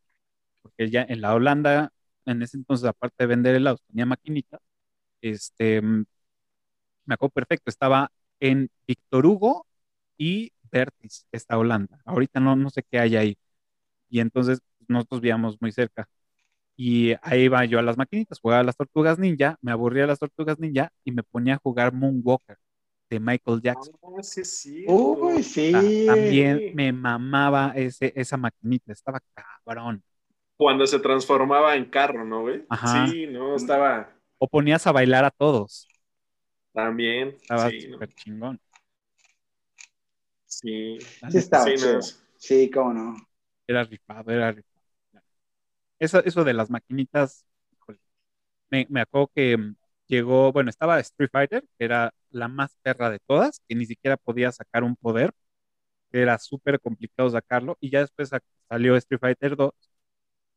porque 0.62 0.90
ya 0.90 1.04
en 1.08 1.20
la 1.22 1.34
Holanda, 1.34 1.92
en 2.26 2.42
ese 2.42 2.56
entonces, 2.58 2.86
aparte 2.88 3.16
de 3.24 3.28
vender 3.28 3.56
helados, 3.56 3.82
tenía 3.88 4.06
maquinita, 4.06 4.60
este, 5.22 5.82
me 5.82 7.14
acuerdo 7.14 7.32
perfecto, 7.34 7.70
estaba 7.70 8.10
en 8.40 8.70
Víctor 8.86 9.26
Hugo 9.26 9.66
y 10.16 10.52
Vertis, 10.70 11.26
esta 11.32 11.58
Holanda. 11.58 12.00
Ahorita 12.04 12.40
no, 12.40 12.56
no 12.56 12.70
sé 12.70 12.82
qué 12.90 12.98
hay 12.98 13.16
ahí. 13.16 13.36
Y 14.10 14.20
entonces 14.20 14.60
nosotros 14.88 15.20
vivíamos 15.20 15.60
muy 15.60 15.72
cerca. 15.72 16.08
Y 16.76 17.14
ahí 17.22 17.42
iba 17.44 17.64
yo 17.66 17.78
a 17.78 17.82
las 17.82 17.98
maquinitas, 17.98 18.40
jugaba 18.40 18.62
a 18.62 18.64
las 18.64 18.76
tortugas 18.76 19.18
ninja, 19.18 19.58
me 19.62 19.72
aburría 19.72 20.06
las 20.06 20.18
tortugas 20.20 20.58
ninja 20.58 20.90
y 21.04 21.12
me 21.12 21.22
ponía 21.24 21.54
a 21.56 21.58
jugar 21.58 21.92
Moonwalker 21.94 22.58
de 23.12 23.20
Michael 23.20 23.60
Jackson. 23.62 23.94
Ah, 24.02 24.22
sí. 24.22 24.84
Uy. 24.88 25.42
También 26.06 26.74
me 26.74 26.92
mamaba 26.92 27.72
ese, 27.76 28.12
esa 28.16 28.36
maquinita, 28.38 28.92
estaba 28.92 29.20
cabrón. 29.34 30.02
Cuando 30.56 30.86
se 30.86 30.98
transformaba 30.98 31.76
en 31.76 31.86
carro, 31.90 32.24
¿no, 32.24 32.42
güey? 32.42 32.64
Ajá. 32.70 33.06
Sí, 33.06 33.26
no, 33.26 33.54
estaba 33.56 34.08
O 34.38 34.48
ponías 34.48 34.86
a 34.86 34.92
bailar 34.92 35.24
a 35.24 35.30
todos, 35.30 35.88
también. 36.72 37.36
estaba 37.42 37.70
sí, 37.70 37.86
¿no? 37.88 37.92
súper 37.94 38.14
chingón. 38.14 38.60
Sí. 40.46 40.98
Sí 41.30 41.38
estaba 41.38 41.64
Sí, 41.64 41.74
no. 41.84 42.00
Sí, 42.38 42.70
cómo 42.70 42.92
no. 42.92 43.16
Era 43.66 43.82
rifado, 43.84 44.30
era 44.32 44.52
rifado. 44.52 44.72
Eso, 45.98 46.22
eso 46.24 46.44
de 46.44 46.54
las 46.54 46.70
maquinitas, 46.70 47.46
híjole. 47.72 47.98
Me, 48.70 48.86
me 48.90 49.02
acuerdo 49.02 49.30
que 49.34 49.56
mm, 49.58 49.76
llegó, 50.16 50.52
bueno, 50.52 50.70
estaba 50.70 51.00
Street 51.00 51.30
Fighter, 51.32 51.62
que 51.78 51.84
era 51.84 52.14
la 52.30 52.48
más 52.48 52.76
perra 52.82 53.10
de 53.10 53.18
todas, 53.20 53.60
que 53.68 53.74
ni 53.74 53.86
siquiera 53.86 54.16
podía 54.16 54.52
sacar 54.52 54.84
un 54.84 54.96
poder, 54.96 55.32
que 56.12 56.22
era 56.22 56.38
súper 56.38 56.80
complicado 56.80 57.30
sacarlo, 57.30 57.76
y 57.80 57.90
ya 57.90 58.00
después 58.00 58.30
sa- 58.30 58.40
salió 58.68 58.96
Street 58.96 59.20
Fighter 59.20 59.56
2, 59.56 59.72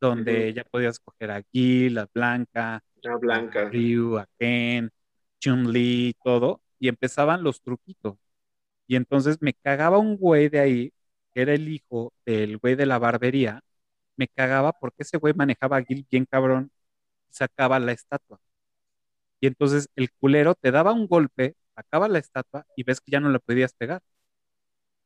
donde 0.02 0.54
ya 0.54 0.64
podías 0.66 0.96
escoger 0.96 1.32
a 1.32 1.44
Gil, 1.54 1.98
a 2.00 2.08
Blanca, 2.14 2.84
La 3.04 3.16
a 3.56 3.64
blanca. 3.64 3.64
Ryu, 3.72 4.18
a 4.20 4.28
Ken, 4.40 4.92
Chun-Li, 5.42 6.16
todo, 6.24 6.62
y 6.80 6.90
empezaban 6.90 7.44
los 7.44 7.62
truquitos. 7.62 8.18
Y 8.88 8.96
entonces 8.96 9.38
me 9.42 9.54
cagaba 9.54 9.98
un 10.00 10.18
güey 10.18 10.50
de 10.50 10.60
ahí, 10.60 10.94
que 11.34 11.42
era 11.44 11.54
el 11.54 11.70
hijo 11.70 12.14
del 12.26 12.58
güey 12.58 12.76
de 12.76 12.86
la 12.86 13.00
barbería, 13.00 13.62
me 14.18 14.28
cagaba 14.28 14.74
porque 14.74 15.04
ese 15.04 15.18
güey 15.18 15.34
manejaba 15.36 15.78
a 15.78 15.84
Gil 15.86 16.06
bien 16.12 16.26
cabrón 16.26 16.72
y 17.30 17.34
sacaba 17.36 17.80
la 17.80 17.94
estatua. 17.94 18.40
Y 19.46 19.48
entonces 19.48 19.90
el 19.96 20.10
culero 20.12 20.56
te 20.56 20.72
daba 20.72 20.92
un 20.92 21.06
golpe, 21.06 21.54
sacaba 21.76 22.08
la 22.08 22.18
estatua 22.18 22.66
y 22.76 22.82
ves 22.82 23.00
que 23.00 23.12
ya 23.12 23.20
no 23.20 23.30
la 23.30 23.38
podías 23.38 23.74
pegar. 23.74 24.02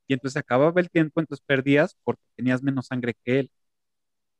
Y 0.07 0.13
entonces 0.13 0.37
acababa 0.37 0.79
el 0.79 0.89
tiempo, 0.89 1.19
entonces 1.19 1.43
perdías 1.45 1.97
porque 2.05 2.23
tenías 2.37 2.63
menos 2.63 2.87
sangre 2.87 3.15
que 3.21 3.39
él. 3.41 3.51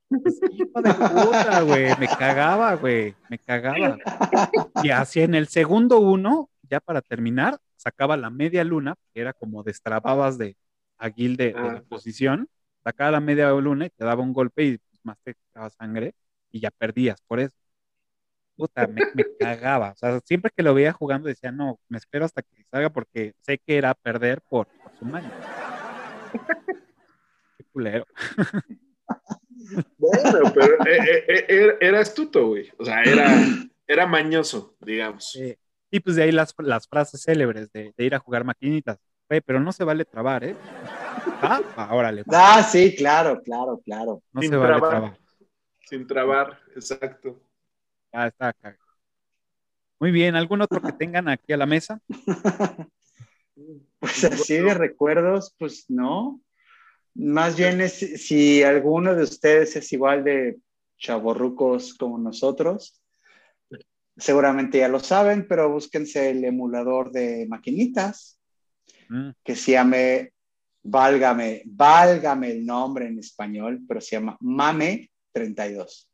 Pues, 0.08 0.40
hijo 0.54 0.82
de 0.82 0.94
puta, 0.94 1.62
güey, 1.64 2.00
me 2.00 2.08
cagaba, 2.08 2.76
güey, 2.76 3.14
me 3.30 3.38
cagaba. 3.40 3.98
Y 4.82 4.90
así 4.92 5.20
en 5.20 5.36
el 5.36 5.50
segundo 5.50 6.00
uno, 6.00 6.50
ya 6.70 6.80
para 6.80 7.02
terminar, 7.02 7.60
sacaba 7.76 8.16
la 8.16 8.30
media 8.30 8.64
luna, 8.64 8.96
que 9.14 9.20
era 9.20 9.34
como 9.34 9.64
destrababas 9.64 10.38
de 10.38 10.56
Aguil 10.98 11.36
de, 11.36 11.48
de 11.48 11.54
la 11.54 11.80
Ah. 11.80 11.84
posición, 11.90 12.48
sacaba 12.86 13.12
la 13.12 13.20
media 13.20 13.52
luna 13.52 13.88
y 13.88 13.90
te 13.90 14.06
daba 14.06 14.24
un 14.24 14.32
golpe 14.32 14.64
y 14.64 14.78
pues, 14.78 15.02
más 15.04 15.18
te 15.26 15.36
daba 15.54 15.70
sangre 15.70 16.16
y 16.52 16.62
ya 16.62 16.72
perdías 16.72 17.22
por 17.28 17.42
eso. 17.42 17.54
Puta, 18.60 18.88
me, 18.88 19.02
me 19.14 19.24
cagaba. 19.40 19.92
O 19.92 19.96
sea, 19.96 20.20
siempre 20.26 20.52
que 20.54 20.62
lo 20.62 20.74
veía 20.74 20.92
jugando 20.92 21.30
decía, 21.30 21.50
no, 21.50 21.80
me 21.88 21.98
espero 21.98 22.26
hasta 22.26 22.42
que 22.42 22.66
salga 22.70 22.90
porque 22.90 23.34
sé 23.40 23.58
que 23.58 23.78
era 23.78 23.94
perder 23.94 24.42
por, 24.42 24.68
por 24.68 24.92
su 25.00 25.06
maña. 25.06 25.32
Qué 27.58 27.64
culero. 27.72 28.06
Bueno, 29.98 30.52
pero 30.54 30.74
eh, 30.86 30.98
eh, 30.98 31.26
eh, 31.28 31.46
era, 31.48 31.74
era 31.80 32.00
astuto, 32.02 32.48
güey. 32.48 32.70
O 32.78 32.84
sea, 32.84 33.02
era, 33.02 33.30
era 33.88 34.06
mañoso, 34.06 34.76
digamos. 34.82 35.34
Eh, 35.38 35.58
y 35.90 36.02
pues 36.02 36.18
de 36.18 36.24
ahí 36.24 36.34
las, 36.34 36.54
las 36.58 36.86
frases 36.86 37.22
célebres 37.24 37.72
de, 37.72 37.94
de 37.96 38.04
ir 38.04 38.14
a 38.14 38.20
jugar 38.20 38.44
maquinitas. 38.44 38.98
Güey, 39.30 39.40
pero 39.40 39.62
no 39.62 39.72
se 39.72 39.86
vale 39.86 40.04
trabar, 40.04 40.44
¿eh? 40.44 40.56
Ah, 41.42 41.90
órale. 41.92 42.26
Ah, 42.30 42.62
sí, 42.62 42.94
claro, 42.94 43.42
claro, 43.42 43.80
claro. 43.86 44.22
No 44.34 44.42
Sin 44.42 44.50
se 44.50 44.58
vale 44.58 44.74
trabar. 44.74 44.90
trabar. 44.90 45.20
Sin 45.86 46.08
trabar, 46.08 46.60
exacto. 46.76 47.42
Ya 48.14 48.28
está 48.28 48.50
acá. 48.50 48.78
Muy 50.00 50.12
bien, 50.12 50.36
¿algún 50.36 50.62
otro 50.62 50.82
que 50.82 50.94
tengan 50.94 51.28
aquí 51.28 51.54
a 51.54 51.58
la 51.58 51.66
mesa? 51.66 52.02
Pues 54.00 54.24
así 54.24 54.56
de 54.56 54.74
recuerdos, 54.74 55.54
pues 55.60 55.90
no. 55.90 56.40
Más 57.14 57.58
bien 57.58 57.82
es 57.82 58.00
si 58.00 58.64
alguno 58.64 59.14
de 59.14 59.24
ustedes 59.24 59.76
es 59.76 59.92
igual 59.92 60.24
de 60.24 60.58
chavorrucos 60.98 61.94
como 61.94 62.18
nosotros, 62.18 63.02
seguramente 64.16 64.78
ya 64.78 64.88
lo 64.88 65.02
saben, 65.02 65.46
pero 65.46 65.70
búsquense 65.70 66.30
el 66.30 66.46
emulador 66.46 67.12
de 67.12 67.48
maquinitas 67.50 68.40
Mm, 69.10 69.32
que 69.44 69.56
se 69.56 69.72
llame, 69.74 70.34
válgame, 70.84 71.64
válgame 71.66 72.52
el 72.52 72.66
nombre 72.66 73.08
en 73.08 73.20
español, 73.20 73.82
pero 73.88 74.00
se 74.00 74.16
llama 74.16 74.38
Mame 74.40 75.10
32. 75.32 76.09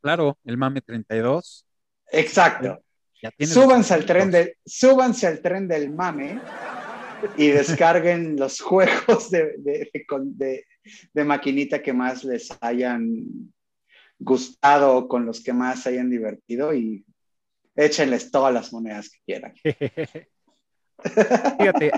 Claro, 0.00 0.38
el 0.44 0.56
Mame 0.56 0.80
32. 0.80 1.66
Exacto. 2.12 2.82
Ya 3.22 3.30
Súbanse 3.46 3.94
al 3.94 4.06
tren 4.06 4.30
de, 4.30 4.56
súbanse 4.64 5.26
al 5.26 5.40
tren 5.42 5.68
del 5.68 5.92
mame 5.92 6.40
y 7.36 7.48
descarguen 7.48 8.36
los 8.38 8.60
juegos 8.60 9.30
de, 9.30 9.56
de- 11.12 11.24
maquinita 11.24 11.82
que 11.82 11.92
más 11.92 12.24
les 12.24 12.48
hayan 12.62 13.52
gustado 14.18 14.96
o 14.96 15.08
con 15.08 15.26
los 15.26 15.42
que 15.42 15.52
más 15.52 15.86
hayan 15.86 16.08
divertido 16.08 16.72
y 16.74 17.04
échenles 17.76 18.30
todas 18.30 18.54
las 18.54 18.72
monedas 18.72 19.10
que 19.10 19.18
quieran. 19.26 19.54
Fíjate, 21.58 21.92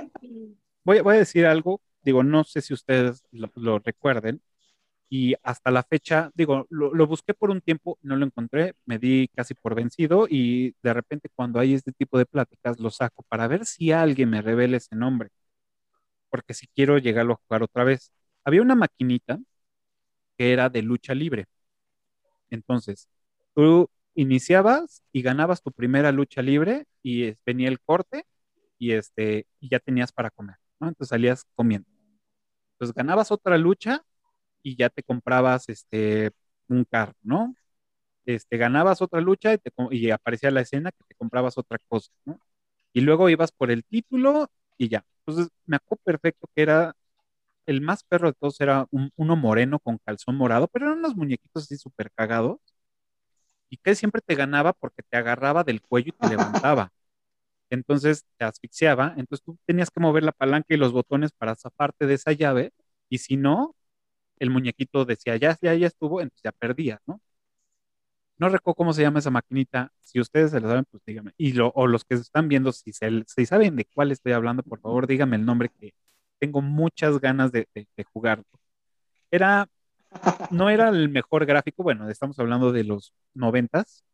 voy, 0.85 1.01
voy 1.01 1.17
a 1.17 1.19
decir 1.19 1.47
algo, 1.47 1.81
digo, 2.03 2.23
no 2.25 2.43
sé 2.45 2.61
si 2.63 2.75
ustedes 2.75 3.23
lo, 3.31 3.51
lo 3.55 3.79
recuerden, 3.79 4.41
y 5.13 5.35
hasta 5.43 5.71
la 5.71 5.83
fecha, 5.83 6.31
digo, 6.35 6.67
lo, 6.71 7.07
busqué 7.07 7.35
por 7.35 7.51
un 7.51 7.61
tiempo, 7.61 7.99
no 8.01 8.17
lo 8.17 8.25
encontré, 8.25 8.75
me 8.87 8.99
di 8.99 9.29
casi 9.37 9.53
por 9.53 9.75
vencido 9.75 10.27
y 10.27 10.75
de 10.83 10.95
repente 10.95 11.29
cuando 11.35 11.61
hay 11.61 11.75
este 11.75 11.93
tipo 11.93 12.17
de 12.17 12.25
pláticas 12.25 12.81
lo 12.81 12.89
saco 12.91 13.23
para 13.29 13.47
ver 13.47 13.67
si 13.67 13.93
alguien 13.93 14.31
me 14.31 14.41
revela 14.41 14.79
ese 14.79 14.97
nombre, 14.97 15.29
porque 16.31 16.55
si 16.55 16.67
quiero 16.69 16.99
llegarlo 16.99 17.35
a 17.35 17.37
jugar 17.47 17.63
otra 17.63 17.85
vez. 17.85 18.11
Había 18.45 18.63
una 18.63 18.75
maquinita 18.75 19.39
que 20.37 20.53
era 20.53 20.69
de 20.71 20.83
lucha 20.83 21.15
libre. 21.15 21.47
Entonces, 22.51 23.09
tú 23.55 23.89
iniciabas 24.15 25.03
y 25.13 25.23
ganabas 25.23 25.63
tu 25.63 25.73
primera 25.73 26.13
lucha 26.13 26.43
libre 26.43 26.87
y 27.03 27.35
venía 27.47 27.69
el 27.69 27.81
corte 27.81 28.25
y 28.79 28.93
este 28.93 29.47
y 29.61 29.69
ya 29.71 29.79
tenías 29.81 30.13
para 30.13 30.31
comer, 30.31 30.57
¿no? 30.81 30.89
Entonces 30.89 31.11
salías 31.11 31.45
comiendo. 31.55 31.89
Entonces 32.75 32.95
ganabas 32.95 33.31
otra 33.31 33.59
lucha 33.59 34.05
y 34.63 34.77
ya 34.77 34.89
te 34.91 35.03
comprabas 35.03 35.69
este 35.69 36.31
un 36.69 36.85
carro, 36.85 37.15
¿no? 37.23 37.55
Este 38.27 38.57
ganabas 38.59 39.03
otra 39.03 39.21
lucha 39.21 39.55
y, 39.55 39.59
te 39.59 39.71
co- 39.73 39.93
y 39.93 40.11
aparecía 40.11 40.51
la 40.51 40.61
escena 40.63 40.93
que 40.93 41.05
te 41.09 41.15
comprabas 41.17 41.59
otra 41.59 41.79
cosa, 41.89 42.13
¿no? 42.25 42.41
Y 42.93 43.03
luego 43.03 43.29
ibas 43.31 43.53
por 43.53 43.71
el 43.71 43.85
título 43.85 44.51
y 44.79 44.89
ya. 44.91 45.05
Entonces 45.27 45.53
me 45.67 45.77
acuerdo 45.77 46.03
perfecto 46.05 46.49
que 46.55 46.63
era 46.63 46.97
el 47.67 47.81
más 47.83 48.05
perro 48.05 48.29
de 48.29 48.35
todos 48.35 48.61
era 48.61 48.87
un- 48.93 49.11
uno 49.17 49.37
moreno 49.37 49.79
con 49.81 49.99
calzón 49.99 50.37
morado, 50.37 50.69
pero 50.69 50.87
eran 50.87 50.99
unos 51.01 51.17
muñequitos 51.17 51.65
así 51.65 51.77
súper 51.79 52.11
cagados 52.13 52.59
y 53.71 53.77
que 53.79 53.95
siempre 53.95 54.21
te 54.23 54.35
ganaba 54.35 54.73
porque 54.73 55.03
te 55.03 55.17
agarraba 55.17 55.65
del 55.65 55.81
cuello 55.83 56.09
y 56.11 56.13
te 56.19 56.29
levantaba. 56.29 56.93
Entonces 57.71 58.25
te 58.39 58.45
asfixiaba, 58.47 59.15
entonces 59.19 59.45
tú 59.45 59.59
tenías 59.67 59.91
que 59.91 60.01
mover 60.01 60.25
la 60.25 60.33
palanca 60.33 60.75
y 60.75 60.79
los 60.79 60.93
botones 60.93 61.33
para 61.33 61.57
zafarte 61.57 62.07
de 62.07 62.15
esa 62.15 62.33
llave, 62.33 62.73
y 63.11 63.19
si 63.19 63.37
no, 63.37 63.77
el 64.39 64.51
muñequito 64.51 65.05
decía, 65.05 65.37
ya, 65.37 65.57
ya, 65.63 65.75
ya 65.75 65.87
estuvo, 65.87 66.21
entonces 66.21 66.43
ya 66.45 66.53
perdías, 66.53 67.01
¿no? 67.07 67.21
No 68.39 68.49
recuerdo 68.49 68.75
cómo 68.77 68.93
se 68.93 69.03
llama 69.03 69.21
esa 69.21 69.31
maquinita, 69.31 69.93
si 70.01 70.19
ustedes 70.21 70.51
se 70.51 70.61
lo 70.61 70.69
saben, 70.69 70.85
pues 70.91 71.03
díganme. 71.07 71.33
Y 71.37 71.53
lo, 71.53 71.69
o 71.75 71.87
los 71.87 72.05
que 72.05 72.15
están 72.15 72.49
viendo, 72.49 72.73
si, 72.73 72.93
se, 72.93 73.09
si 73.27 73.47
saben 73.47 73.77
de 73.77 73.85
cuál 73.95 74.11
estoy 74.11 74.33
hablando, 74.33 74.63
por 74.65 74.81
favor, 74.81 75.07
díganme 75.07 75.37
el 75.37 75.45
nombre 75.47 75.69
que 75.79 75.95
tengo 76.39 76.61
muchas 76.61 77.21
ganas 77.21 77.53
de, 77.53 77.69
de, 77.75 77.87
de. 77.97 78.05
Era, 79.31 79.69
no 80.51 80.71
era 80.71 80.89
el 80.91 81.09
mejor 81.09 81.47
gráfico, 81.47 81.83
bueno, 81.83 82.09
estamos 82.11 82.39
hablando 82.39 82.73
de 82.73 82.85
los 82.85 83.15
noventas, 83.35 84.05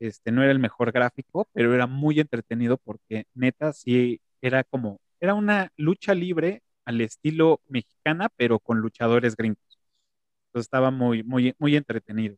este, 0.00 0.32
no 0.32 0.42
era 0.42 0.52
el 0.52 0.58
mejor 0.60 0.92
gráfico, 0.92 1.48
pero 1.52 1.74
era 1.74 1.86
muy 1.86 2.20
entretenido 2.20 2.78
porque 2.78 3.26
neta 3.34 3.72
sí 3.72 4.20
era 4.42 4.64
como, 4.64 5.00
era 5.20 5.34
una 5.34 5.70
lucha 5.76 6.14
libre 6.14 6.62
al 6.84 7.00
estilo 7.00 7.60
mexicana, 7.68 8.28
pero 8.36 8.58
con 8.58 8.78
luchadores 8.78 9.36
gringos. 9.36 9.78
Entonces 10.48 10.66
estaba 10.66 10.90
muy, 10.90 11.22
muy, 11.22 11.54
muy 11.58 11.76
entretenido. 11.76 12.36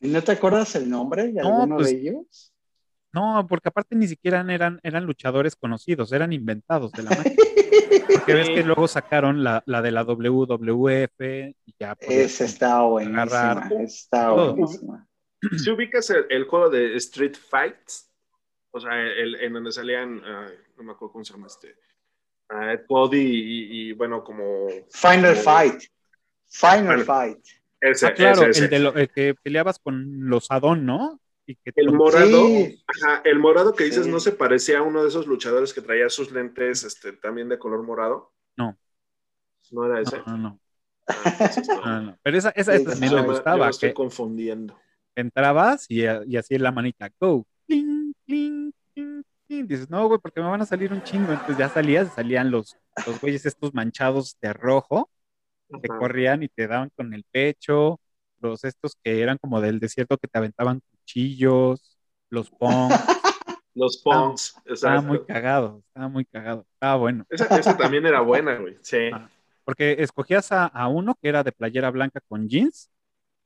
¿Y 0.00 0.08
no 0.08 0.22
te 0.22 0.32
acuerdas 0.32 0.74
el 0.76 0.88
nombre 0.88 1.26
de 1.28 1.32
No, 1.42 1.60
alguno 1.62 1.76
pues- 1.76 1.90
de 1.90 2.00
ellos? 2.00 2.50
No, 3.12 3.46
porque 3.48 3.68
aparte 3.68 3.94
ni 3.94 4.08
siquiera 4.08 4.44
eran, 4.52 4.80
eran 4.82 5.04
luchadores 5.04 5.54
conocidos, 5.54 6.12
eran 6.12 6.32
inventados 6.32 6.90
de 6.92 7.04
la 7.04 7.10
máquina. 7.16 7.36
Porque 8.12 8.34
ves 8.34 8.48
que 8.48 8.64
luego 8.64 8.88
sacaron 8.88 9.44
la, 9.44 9.62
la 9.66 9.82
de 9.82 9.92
la 9.92 10.02
WWF 10.02 11.20
y 11.64 11.74
ya. 11.78 11.94
podías 11.94 12.24
Esa 12.40 12.44
está 12.44 12.82
buenísima. 12.82 13.22
Agarrar. 13.22 13.72
Está 13.80 14.32
buenísima. 14.32 15.08
Si 15.58 15.70
ubicas 15.70 16.08
el, 16.10 16.24
el 16.30 16.44
juego 16.44 16.70
de 16.70 16.96
Street 16.96 17.34
Fights, 17.36 18.10
o 18.70 18.80
sea, 18.80 18.98
el, 18.98 19.34
en 19.36 19.52
donde 19.52 19.72
salían, 19.72 20.20
ay, 20.24 20.54
no 20.78 20.84
me 20.84 20.92
acuerdo 20.92 21.12
cómo 21.12 21.24
se 21.24 21.34
llama 21.34 21.46
este, 21.48 21.76
ah, 22.50 22.76
Cody 22.86 23.18
y, 23.20 23.88
y, 23.90 23.92
bueno, 23.92 24.22
como... 24.24 24.66
Final 24.90 25.32
como- 25.32 25.42
Fight. 25.44 25.82
Final 26.48 26.86
Bueno. 26.86 27.04
Fight. 27.04 27.38
Ese, 27.80 28.06
Ah, 28.06 28.14
claro, 28.14 28.42
ese, 28.42 28.50
ese. 28.50 28.64
el, 28.64 28.70
de 28.70 28.78
lo- 28.78 28.94
el 28.94 29.10
que 29.10 29.34
peleabas 29.42 29.78
con 29.78 30.28
los 30.28 30.50
Adón, 30.50 30.86
¿no? 30.86 31.20
Y 31.46 31.56
que 31.56 31.72
El 31.76 31.92
morado, 31.92 32.46
Sí. 32.46 32.82
ajá, 32.86 33.20
el 33.24 33.38
morado 33.38 33.74
que 33.74 33.84
dices 33.84 34.04
Sí. 34.06 34.10
no 34.10 34.18
se 34.20 34.32
parecía 34.32 34.78
a 34.78 34.82
uno 34.82 35.02
de 35.02 35.08
esos 35.08 35.26
luchadores 35.26 35.74
que 35.74 35.82
traía 35.82 36.08
sus 36.08 36.32
lentes 36.32 36.84
este, 36.84 37.12
también 37.12 37.48
de 37.50 37.58
color 37.58 37.82
morado. 37.82 38.32
No. 38.56 38.78
No 39.70 39.84
era 39.86 40.00
ese. 40.00 40.18
No, 40.26 40.38
no, 40.38 40.38
no, 40.38 40.60
Ah, 41.84 42.00
no. 42.02 42.18
Pero 42.22 42.38
esa, 42.38 42.48
esa 42.50 42.78
Sí, 42.78 42.84
también 42.84 43.12
me 43.12 43.18
yo 43.20 43.24
gustaba, 43.24 43.68
estoy 43.68 43.90
que 43.90 43.94
confundiendo. 43.94 44.78
entrabas 45.14 45.84
y, 45.90 46.02
y 46.04 46.36
así 46.38 46.56
la 46.56 46.72
manita, 46.72 47.10
go, 47.20 47.46
cling, 47.66 48.14
cling, 48.26 48.72
cling, 48.94 49.22
Dices, 49.62 49.88
no, 49.90 50.06
güey, 50.06 50.18
porque 50.20 50.40
me 50.40 50.48
van 50.48 50.62
a 50.62 50.66
salir 50.66 50.92
un 50.92 51.02
chingo. 51.02 51.32
Entonces 51.32 51.58
ya 51.58 51.68
salías, 51.68 52.12
salían 52.14 52.50
los, 52.50 52.76
los 53.06 53.20
güeyes 53.20 53.46
estos 53.46 53.72
manchados 53.74 54.36
de 54.40 54.52
rojo, 54.52 55.10
que 55.82 55.88
corrían 55.88 56.42
y 56.42 56.48
te 56.48 56.66
daban 56.66 56.90
con 56.96 57.14
el 57.14 57.24
pecho, 57.30 58.00
los 58.40 58.64
estos 58.64 58.96
que 59.02 59.22
eran 59.22 59.38
como 59.38 59.60
del 59.60 59.80
desierto 59.80 60.18
que 60.18 60.28
te 60.28 60.38
aventaban 60.38 60.80
cuchillos, 60.90 61.98
los 62.30 62.50
pong, 62.50 62.90
Los 63.74 63.98
punks, 63.98 64.54
estaba 64.66 65.00
muy 65.00 65.16
exacto. 65.16 65.26
cagado, 65.26 65.82
estaba 65.88 66.08
muy 66.08 66.24
cagado, 66.24 66.66
estaba 66.72 66.96
bueno. 66.96 67.26
Esa, 67.28 67.58
esa 67.58 67.76
también 67.76 68.06
era 68.06 68.20
buena, 68.20 68.56
güey. 68.56 68.78
Sí. 68.82 69.10
Ah, 69.12 69.28
Porque 69.64 69.96
escogías 69.98 70.52
a, 70.52 70.66
a 70.66 70.86
uno 70.86 71.16
que 71.20 71.28
era 71.28 71.42
de 71.42 71.50
playera 71.50 71.90
blanca 71.90 72.20
con 72.28 72.48
jeans, 72.48 72.88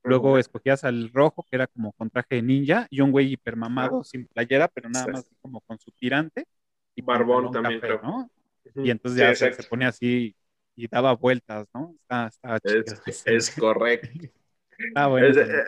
luego 0.09 0.39
escogías 0.39 0.85
al 0.85 1.11
rojo 1.13 1.45
que 1.45 1.57
era 1.57 1.67
como 1.69 1.93
con 1.93 2.11
traje 2.11 2.37
de 2.37 2.43
ninja 2.43 2.87
y 2.91 3.01
un 3.03 3.13
güey 3.13 3.33
hipermamado 3.33 4.05
sin 4.05 4.27
playera, 4.29 4.69
pero 4.69 4.89
nada 4.91 5.09
más 5.09 5.27
como 5.41 5.61
con 5.63 5.79
su 5.79 5.91
tirante 5.93 6.47
y 6.95 7.03
Barbón 7.03 7.51
también. 7.51 7.83
¿no? 8.03 8.31
Y 8.83 8.91
entonces 8.91 9.19
Sí, 9.19 9.21
ya 9.21 9.35
se, 9.35 9.53
se 9.53 9.65
ponía 9.65 9.89
así 9.89 10.37
y 10.77 10.89
daba 10.89 11.15
vueltas, 11.15 11.67
¿no? 11.75 11.95
Estaba 12.29 12.61
chido. 12.61 12.95
Es, 13.07 13.23
es 13.27 13.51
correcto. 13.57 14.09
Estaba 14.79 15.09
bueno. 15.09 15.29
es- 15.29 15.37
eh. 15.39 15.65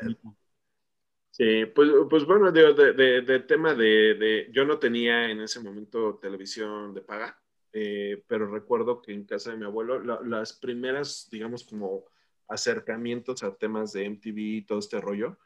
Sí, 1.31 1.65
pues, 1.75 1.89
pues 2.11 2.27
bueno, 2.27 2.51
de- 2.53 3.23
de 3.23 3.41
tema 3.41 3.75
de, 3.75 4.15
de- 4.15 4.49
Yo 4.53 4.65
no 4.65 4.79
tenía 4.79 5.31
en 5.31 5.41
ese 5.41 5.61
momento 5.61 6.19
televisión 6.21 6.93
de 6.93 7.01
paga, 7.03 7.41
eh, 7.73 8.23
pero 8.27 8.51
recuerdo 8.51 9.01
que 9.01 9.13
en 9.13 9.25
casa 9.25 9.51
de 9.53 9.57
mi 9.57 9.65
abuelo, 9.65 10.01
la- 10.01 10.21
las 10.23 10.53
primeras, 10.53 11.29
digamos, 11.31 11.65
como 11.65 12.05
acercamientos 12.51 13.43
a 13.43 13.55
temas 13.57 13.93
de 13.93 14.05
MTV 14.05 14.39
y 14.39 14.63
todo 14.63 14.79
este 14.79 15.01
rollo, 15.01 15.39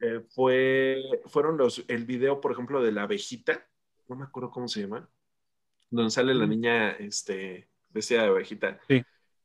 eh, 0.00 0.20
fue, 0.30 1.02
fueron 1.26 1.56
los, 1.56 1.84
el 1.88 2.04
video, 2.04 2.40
por 2.40 2.52
ejemplo, 2.52 2.82
de 2.82 2.92
la 2.92 3.02
abejita, 3.02 3.66
no 4.08 4.16
me 4.16 4.24
acuerdo 4.24 4.50
cómo 4.50 4.66
se 4.68 4.80
llama, 4.80 5.08
donde 5.90 6.10
sale 6.10 6.34
la 6.34 6.46
niña 6.46 6.92
este, 6.92 7.68
vestida 7.88 8.22
de 8.22 8.28
abejita. 8.28 8.80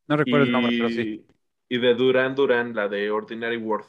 No 0.08 0.18
recuerdo 0.18 0.46
el 0.46 0.52
nombre, 0.52 0.76
pero 0.78 0.90
sí. 0.90 1.26
y 1.68 1.78
de 1.80 1.94
Duran 1.96 2.36
Duran, 2.36 2.76
la 2.76 2.88
de 2.88 3.10
Ordinary 3.12 3.58
World, 3.58 3.88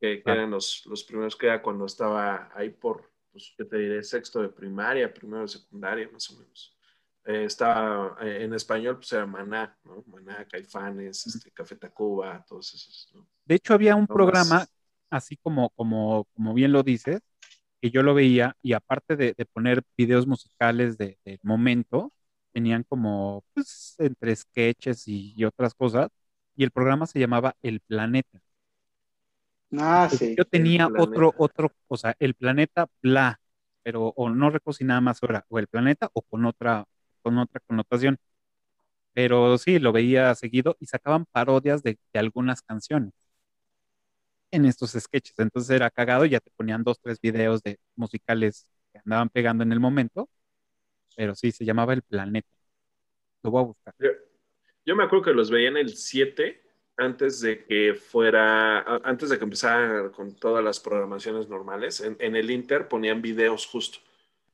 que, 0.00 0.22
que 0.22 0.30
Ah. 0.30 0.34
eran 0.34 0.50
los, 0.50 0.84
los 0.86 1.04
primeros 1.04 1.36
que 1.36 1.46
era 1.46 1.62
cuando 1.62 1.86
estaba 1.86 2.50
ahí 2.54 2.70
por, 2.70 3.10
pues, 3.32 3.54
¿qué 3.56 3.64
te 3.64 3.78
diré? 3.78 4.02
Sexto 4.02 4.42
de 4.42 4.48
primaria, 4.48 5.12
primero 5.12 5.42
de 5.42 5.48
secundaria, 5.48 6.08
más 6.12 6.28
o 6.30 6.38
menos. 6.38 6.77
Eh, 7.28 7.44
estaba 7.46 8.16
eh, 8.22 8.44
en 8.44 8.54
español, 8.54 8.96
pues 8.98 9.12
era 9.14 9.26
Maná, 9.26 9.78
¿no? 9.84 10.04
Maná, 10.08 10.46
Caifanes, 10.48 11.26
este, 11.28 11.52
Café 11.52 11.76
Tacuba, 11.76 12.44
todos 12.48 12.74
esos. 12.74 13.10
¿no? 13.14 13.28
De 13.44 13.54
hecho, 13.56 13.74
había 13.74 13.96
un 13.96 14.08
No 14.08 14.18
programa, 14.18 14.68
más. 14.68 14.72
así 15.10 15.36
como, 15.38 15.70
como, 15.70 16.26
como 16.34 16.54
bien 16.54 16.72
lo 16.72 16.82
dices, 16.82 17.20
que 17.80 17.90
yo 17.90 18.02
lo 18.02 18.14
veía 18.14 18.56
y 18.62 18.72
aparte 18.74 19.16
de, 19.16 19.34
de 19.36 19.46
poner 19.46 19.82
videos 19.96 20.26
musicales 20.26 20.98
de- 20.98 21.18
del 21.24 21.40
momento, 21.42 22.12
tenían 22.52 22.84
como, 22.84 23.44
pues, 23.54 23.96
entre 23.98 24.36
sketches 24.36 25.08
y, 25.08 25.34
y 25.36 25.44
otras 25.44 25.74
cosas, 25.74 26.08
y 26.56 26.64
el 26.64 26.70
programa 26.72 27.06
se 27.06 27.20
llamaba 27.20 27.56
El 27.62 27.80
Planeta. 27.80 28.40
Ah, 29.78 30.08
sí. 30.10 30.36
Yo 30.36 30.44
tenía 30.44 30.90
otro, 30.94 31.34
otro, 31.36 31.72
o 31.88 31.96
sea, 31.96 32.14
El 32.18 32.34
Planeta 32.34 32.88
Bla, 33.02 33.40
pero 33.82 34.08
o 34.16 34.30
no 34.30 34.50
recuerdo 34.50 34.76
si 34.78 34.84
nada 34.84 35.00
más 35.00 35.22
era 35.22 35.44
o 35.48 35.58
El 35.58 35.66
Planeta 35.68 36.10
o 36.12 36.22
con 36.22 36.44
otra, 36.46 36.84
con 37.28 37.38
otra 37.38 37.60
connotación. 37.66 38.18
Pero 39.12 39.58
sí, 39.58 39.78
lo 39.78 39.92
veía 39.92 40.34
seguido 40.34 40.76
y 40.80 40.86
sacaban 40.86 41.26
parodias 41.26 41.82
de, 41.82 41.98
de 42.12 42.18
algunas 42.20 42.62
canciones 42.62 43.12
en 44.50 44.64
estos 44.64 44.92
sketches. 44.92 45.38
Entonces 45.38 45.70
era 45.70 45.90
cagado 45.90 46.24
y 46.24 46.30
ya 46.30 46.40
te 46.40 46.50
ponían 46.56 46.82
dos, 46.84 46.98
tres 47.00 47.20
videos 47.20 47.62
de 47.62 47.78
musicales 47.96 48.66
que 48.92 48.98
andaban 49.04 49.28
pegando 49.28 49.62
en 49.64 49.72
el 49.72 49.80
momento. 49.80 50.28
Pero 51.16 51.34
sí, 51.34 51.52
se 51.52 51.64
llamaba 51.64 51.92
El 51.94 52.02
Planeta. 52.02 52.48
Lo 53.42 53.50
voy 53.50 53.62
a 53.62 53.66
buscar. 53.66 53.94
Yo, 53.98 54.10
yo 54.86 54.96
me 54.96 55.04
acuerdo 55.04 55.26
que 55.26 55.32
los 55.34 55.50
veía 55.50 55.68
en 55.68 55.76
el 55.76 55.96
7 55.96 56.62
antes 56.96 57.40
de 57.40 57.64
que 57.64 57.94
fuera, 57.94 58.80
antes 59.04 59.30
de 59.30 59.38
que 59.38 59.44
empezara 59.44 60.10
con 60.10 60.34
todas 60.34 60.64
las 60.64 60.80
programaciones 60.80 61.48
normales. 61.48 62.00
En, 62.00 62.16
en 62.20 62.36
el 62.36 62.50
Inter 62.50 62.88
ponían 62.88 63.22
videos 63.22 63.66
justo, 63.66 64.00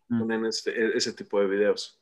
Mm. 0.09 0.19
ponían 0.21 0.47
este- 0.47 0.97
ese 0.97 1.13
tipo 1.15 1.41
de 1.41 1.47
videos. 1.47 1.99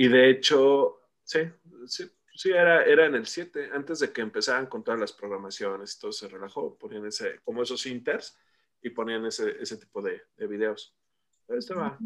Y 0.00 0.08
de 0.08 0.30
hecho, 0.30 0.98
sí, 1.24 1.40
sí, 1.86 2.10
sí 2.34 2.48
era, 2.48 2.84
era 2.84 3.04
en 3.04 3.16
el 3.16 3.26
7, 3.26 3.68
antes 3.70 3.98
de 3.98 4.10
que 4.10 4.22
empezaran 4.22 4.64
con 4.64 4.82
todas 4.82 4.98
las 4.98 5.12
programaciones, 5.12 5.98
todo 5.98 6.10
se 6.10 6.26
relajó, 6.26 6.74
ponían 6.78 7.04
ese, 7.04 7.38
como 7.44 7.62
esos 7.62 7.84
Inters 7.84 8.34
y 8.80 8.88
ponían 8.88 9.26
ese, 9.26 9.60
ese 9.60 9.76
tipo 9.76 10.00
de, 10.00 10.22
de 10.38 10.46
videos. 10.46 10.96
Estaba 11.48 11.98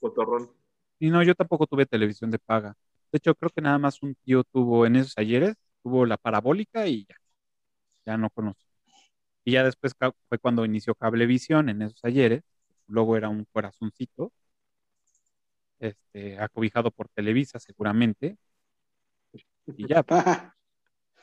cotorrón. 0.00 0.50
Y 0.98 1.10
no, 1.10 1.22
yo 1.22 1.36
tampoco 1.36 1.68
tuve 1.68 1.86
televisión 1.86 2.32
de 2.32 2.40
paga. 2.40 2.76
De 3.12 3.18
hecho, 3.18 3.36
creo 3.36 3.50
que 3.50 3.60
nada 3.60 3.78
más 3.78 4.02
un 4.02 4.16
tío 4.16 4.42
tuvo 4.42 4.84
en 4.84 4.96
esos 4.96 5.16
ayeres, 5.16 5.54
tuvo 5.84 6.06
la 6.06 6.16
parabólica 6.16 6.88
y 6.88 7.04
ya, 7.04 7.14
ya 8.06 8.16
no 8.16 8.28
conozco. 8.30 8.64
Y 9.44 9.52
ya 9.52 9.62
después 9.62 9.94
fue 10.28 10.38
cuando 10.40 10.64
inició 10.64 10.96
Cablevisión 10.96 11.68
en 11.68 11.82
esos 11.82 12.04
ayeres. 12.04 12.42
Luego 12.88 13.16
era 13.16 13.28
un 13.28 13.46
corazoncito, 13.52 14.32
este, 15.80 16.38
acobijado 16.38 16.90
por 16.90 17.08
Televisa 17.08 17.58
seguramente. 17.58 18.36
Y 19.66 19.86
ya, 19.88 20.04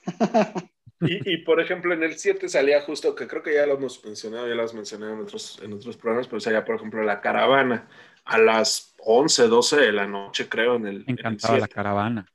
Y, 0.99 1.33
y, 1.33 1.37
por 1.43 1.61
ejemplo, 1.61 1.93
en 1.93 2.01
el 2.01 2.17
7 2.17 2.49
salía 2.49 2.81
justo, 2.81 3.13
que 3.13 3.27
creo 3.27 3.43
que 3.43 3.53
ya 3.53 3.67
lo 3.67 3.75
hemos 3.75 4.03
mencionado, 4.03 4.47
ya 4.47 4.55
lo 4.55 4.63
has 4.63 4.73
mencionado 4.73 5.13
en 5.13 5.19
otros, 5.19 5.59
en 5.61 5.73
otros 5.73 5.95
programas, 5.95 6.27
pero 6.27 6.39
salía, 6.39 6.65
por 6.65 6.75
ejemplo, 6.75 7.03
la 7.03 7.21
caravana 7.21 7.87
a 8.25 8.37
las 8.39 8.95
11, 9.03 9.47
12 9.47 9.77
de 9.77 9.91
la 9.91 10.07
noche, 10.07 10.49
creo, 10.49 10.75
en 10.75 10.87
el, 10.87 10.95
me 10.99 11.03
en 11.03 11.09
el 11.09 11.19
encantaba 11.19 11.53
la 11.53 11.59
7. 11.65 11.73
caravana. 11.73 12.25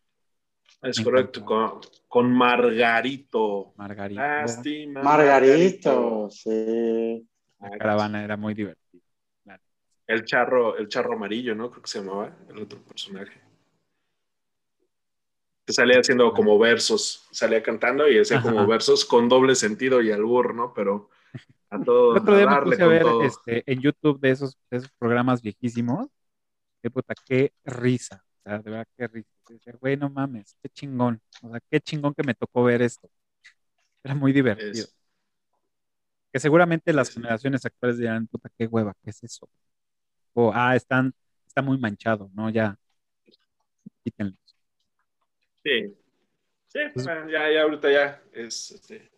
Es 0.80 0.98
me 0.98 1.04
correcto, 1.04 1.44
con, 1.44 1.80
con 2.06 2.32
Margarito. 2.32 3.72
Margarito. 3.76 4.20
Lástima. 4.20 5.02
Margarito, 5.02 6.28
sí. 6.30 7.26
La 7.61 7.70
caravana 7.78 8.22
era 8.24 8.37
muy 8.37 8.54
divertida. 8.54 8.81
El 10.06 10.24
charro, 10.24 10.76
el 10.76 10.88
charro 10.88 11.14
amarillo, 11.14 11.54
¿no? 11.54 11.70
Creo 11.70 11.82
que 11.82 11.90
se 11.90 11.98
llamaba 12.00 12.36
el 12.48 12.58
otro 12.58 12.80
personaje. 12.82 13.40
Que 15.64 15.72
salía 15.72 16.00
haciendo 16.00 16.32
como 16.32 16.58
versos, 16.58 17.24
salía 17.30 17.62
cantando 17.62 18.08
y 18.08 18.18
hacía 18.18 18.42
como 18.42 18.66
versos 18.66 19.04
con 19.04 19.28
doble 19.28 19.54
sentido 19.54 20.02
y 20.02 20.10
albur, 20.10 20.54
¿no? 20.54 20.74
Pero 20.74 21.08
a 21.70 21.80
todo, 21.82 22.16
El 22.16 22.22
otro 22.22 22.36
día 22.36 22.46
me 22.48 22.62
puse 22.62 22.82
a 22.82 22.86
ver 22.86 23.02
todo. 23.02 23.22
este, 23.22 23.62
en 23.72 23.80
YouTube 23.80 24.20
de 24.20 24.30
esos, 24.30 24.58
de 24.70 24.78
esos 24.78 24.90
programas 24.98 25.40
viejísimos. 25.40 26.08
Qué 26.82 26.90
puta, 26.90 27.14
qué 27.26 27.52
risa. 27.64 28.24
O 28.40 28.42
sea, 28.42 28.58
de 28.58 28.70
verdad, 28.70 28.88
qué 28.96 29.06
risa. 29.06 29.28
Güey, 29.80 29.96
no 29.96 30.10
mames, 30.10 30.56
qué 30.62 30.68
chingón. 30.68 31.20
O 31.42 31.50
sea, 31.50 31.60
qué 31.70 31.80
chingón 31.80 32.12
que 32.14 32.24
me 32.24 32.34
tocó 32.34 32.64
ver 32.64 32.82
esto. 32.82 33.08
Era 34.04 34.14
muy 34.14 34.32
divertido. 34.32 34.70
Es- 34.70 34.96
Que 36.32 36.40
seguramente 36.40 36.92
las 36.92 37.10
generaciones 37.10 37.64
actuales 37.66 37.98
dirán, 37.98 38.26
puta, 38.26 38.50
qué 38.58 38.66
hueva, 38.66 38.94
¿qué 39.04 39.10
es 39.10 39.22
eso? 39.22 39.48
O, 40.34 40.50
ah, 40.54 40.74
están, 40.76 41.12
está 41.46 41.62
muy 41.62 41.78
manchado, 41.78 42.30
¿no? 42.34 42.48
Ya, 42.50 42.76
quítenlo. 44.04 44.34
Sí, 45.64 45.94
sí, 46.68 46.78
Pues- 46.92 47.06
bueno, 47.06 47.28
ya, 47.30 47.50
ya 47.50 47.62
ahorita 47.62 47.90
ya 47.90 48.22
es 48.32 48.72
este, 48.72 49.10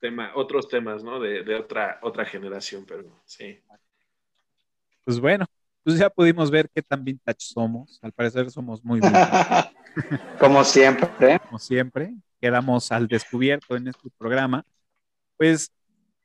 tema, 0.00 0.32
otros 0.34 0.68
temas, 0.68 1.04
¿no? 1.04 1.20
De, 1.20 1.42
de 1.42 1.54
otra, 1.54 1.98
otra 2.02 2.24
generación, 2.24 2.84
pero 2.86 3.22
sí. 3.24 3.60
Pues 5.04 5.20
bueno, 5.20 5.46
pues 5.84 5.98
ya 5.98 6.10
pudimos 6.10 6.50
ver 6.50 6.68
qué 6.68 6.82
tan 6.82 7.04
vintage 7.04 7.40
somos. 7.40 7.98
Al 8.02 8.12
parecer 8.12 8.50
somos 8.50 8.84
muy 8.84 9.00
vintage. 9.00 9.70
Como 10.38 10.64
siempre. 10.64 11.38
como 11.40 11.58
siempre, 11.58 12.14
quedamos 12.40 12.92
al 12.92 13.08
descubierto 13.08 13.76
en 13.76 13.88
este 13.88 14.10
programa. 14.18 14.64
Pues 15.36 15.70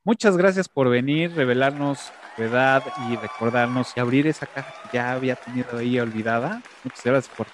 muchas 0.04 0.38
gracias 0.38 0.68
por 0.70 0.90
venir, 0.90 1.34
revelarnos 1.34 2.12
tu 2.36 2.44
edad 2.44 2.84
y 3.10 3.16
recordarnos 3.16 3.94
y 3.96 4.00
abrir 4.00 4.28
esa 4.28 4.46
caja 4.46 4.74
que 4.84 4.98
ya 4.98 5.14
había 5.14 5.36
tenido 5.36 5.78
ahí 5.78 6.00
olvidada. 6.00 6.62
Muchas 6.84 7.04
gracias 7.04 7.36
por, 7.36 7.48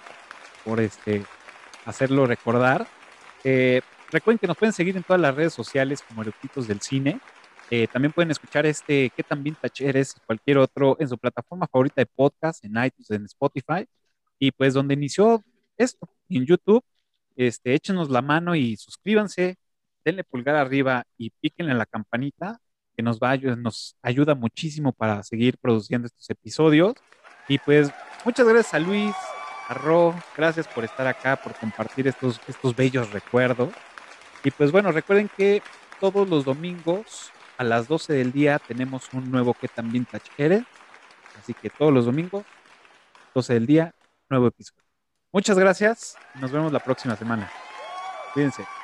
por 0.63 0.79
este, 0.79 1.23
hacerlo 1.85 2.25
recordar. 2.25 2.87
Eh, 3.43 3.81
recuerden 4.11 4.39
que 4.39 4.47
nos 4.47 4.57
pueden 4.57 4.73
seguir 4.73 4.95
en 4.97 5.03
todas 5.03 5.21
las 5.21 5.35
redes 5.35 5.53
sociales 5.53 6.01
como 6.01 6.21
Eructitos 6.21 6.67
del 6.67 6.81
Cine. 6.81 7.19
Eh, 7.71 7.87
también 7.87 8.11
pueden 8.11 8.31
escuchar 8.31 8.65
este 8.65 9.11
¿Qué 9.15 9.21
tan 9.21 9.43
vintage 9.43 9.87
eres? 9.87 10.15
y 10.17 10.19
cualquier 10.25 10.57
otro 10.57 10.97
en 10.99 11.07
su 11.07 11.17
plataforma 11.17 11.67
favorita 11.67 12.01
de 12.01 12.07
podcast, 12.07 12.63
en 12.65 12.71
iTunes, 12.83 13.09
en 13.11 13.25
Spotify. 13.25 13.85
Y 14.39 14.51
pues 14.51 14.73
donde 14.73 14.93
inició 14.93 15.43
esto, 15.77 16.09
en 16.29 16.45
YouTube, 16.45 16.83
este, 17.35 17.73
échenos 17.73 18.09
la 18.09 18.21
mano 18.21 18.55
y 18.55 18.75
suscríbanse, 18.77 19.57
denle 20.05 20.23
pulgar 20.23 20.55
arriba 20.55 21.03
y 21.17 21.31
píquenle 21.31 21.73
la 21.73 21.85
campanita, 21.85 22.59
que 22.95 23.03
nos 23.03 23.19
va 23.19 23.31
a 23.31 23.35
ayu- 23.35 23.55
nos 23.57 23.95
ayuda 24.01 24.35
muchísimo 24.35 24.91
para 24.93 25.23
seguir 25.23 25.57
produciendo 25.59 26.07
estos 26.07 26.29
episodios. 26.29 26.93
Y 27.47 27.57
pues 27.59 27.91
muchas 28.25 28.47
gracias 28.47 28.73
a 28.73 28.79
Luis, 28.79 29.15
a 29.67 29.73
Ro, 29.73 30.15
gracias 30.37 30.67
por 30.67 30.83
estar 30.83 31.07
acá, 31.07 31.35
por 31.37 31.53
compartir 31.55 32.07
estos, 32.07 32.39
estos 32.47 32.75
bellos 32.75 33.11
recuerdos. 33.11 33.73
Y 34.43 34.51
pues 34.51 34.71
bueno, 34.71 34.91
recuerden 34.91 35.29
que 35.35 35.61
todos 35.99 36.27
los 36.29 36.45
domingos 36.45 37.31
a 37.57 37.63
las 37.63 37.87
12 37.87 38.13
del 38.13 38.31
día 38.31 38.59
tenemos 38.59 39.09
un 39.13 39.29
nuevo 39.31 39.53
que 39.53 39.67
tan 39.67 39.91
vintage 39.91 40.29
eres. 40.37 40.63
Así 41.37 41.53
que 41.53 41.69
todos 41.69 41.93
los 41.93 42.05
domingos, 42.05 42.45
12 43.33 43.53
del 43.53 43.65
día, 43.65 43.93
nuevo 44.29 44.47
episodio. 44.47 44.83
Muchas 45.31 45.57
gracias. 45.59 46.17
Nos 46.35 46.51
vemos 46.51 46.71
la 46.73 46.79
próxima 46.79 47.15
semana. 47.15 47.49
Cuídense. 48.33 48.78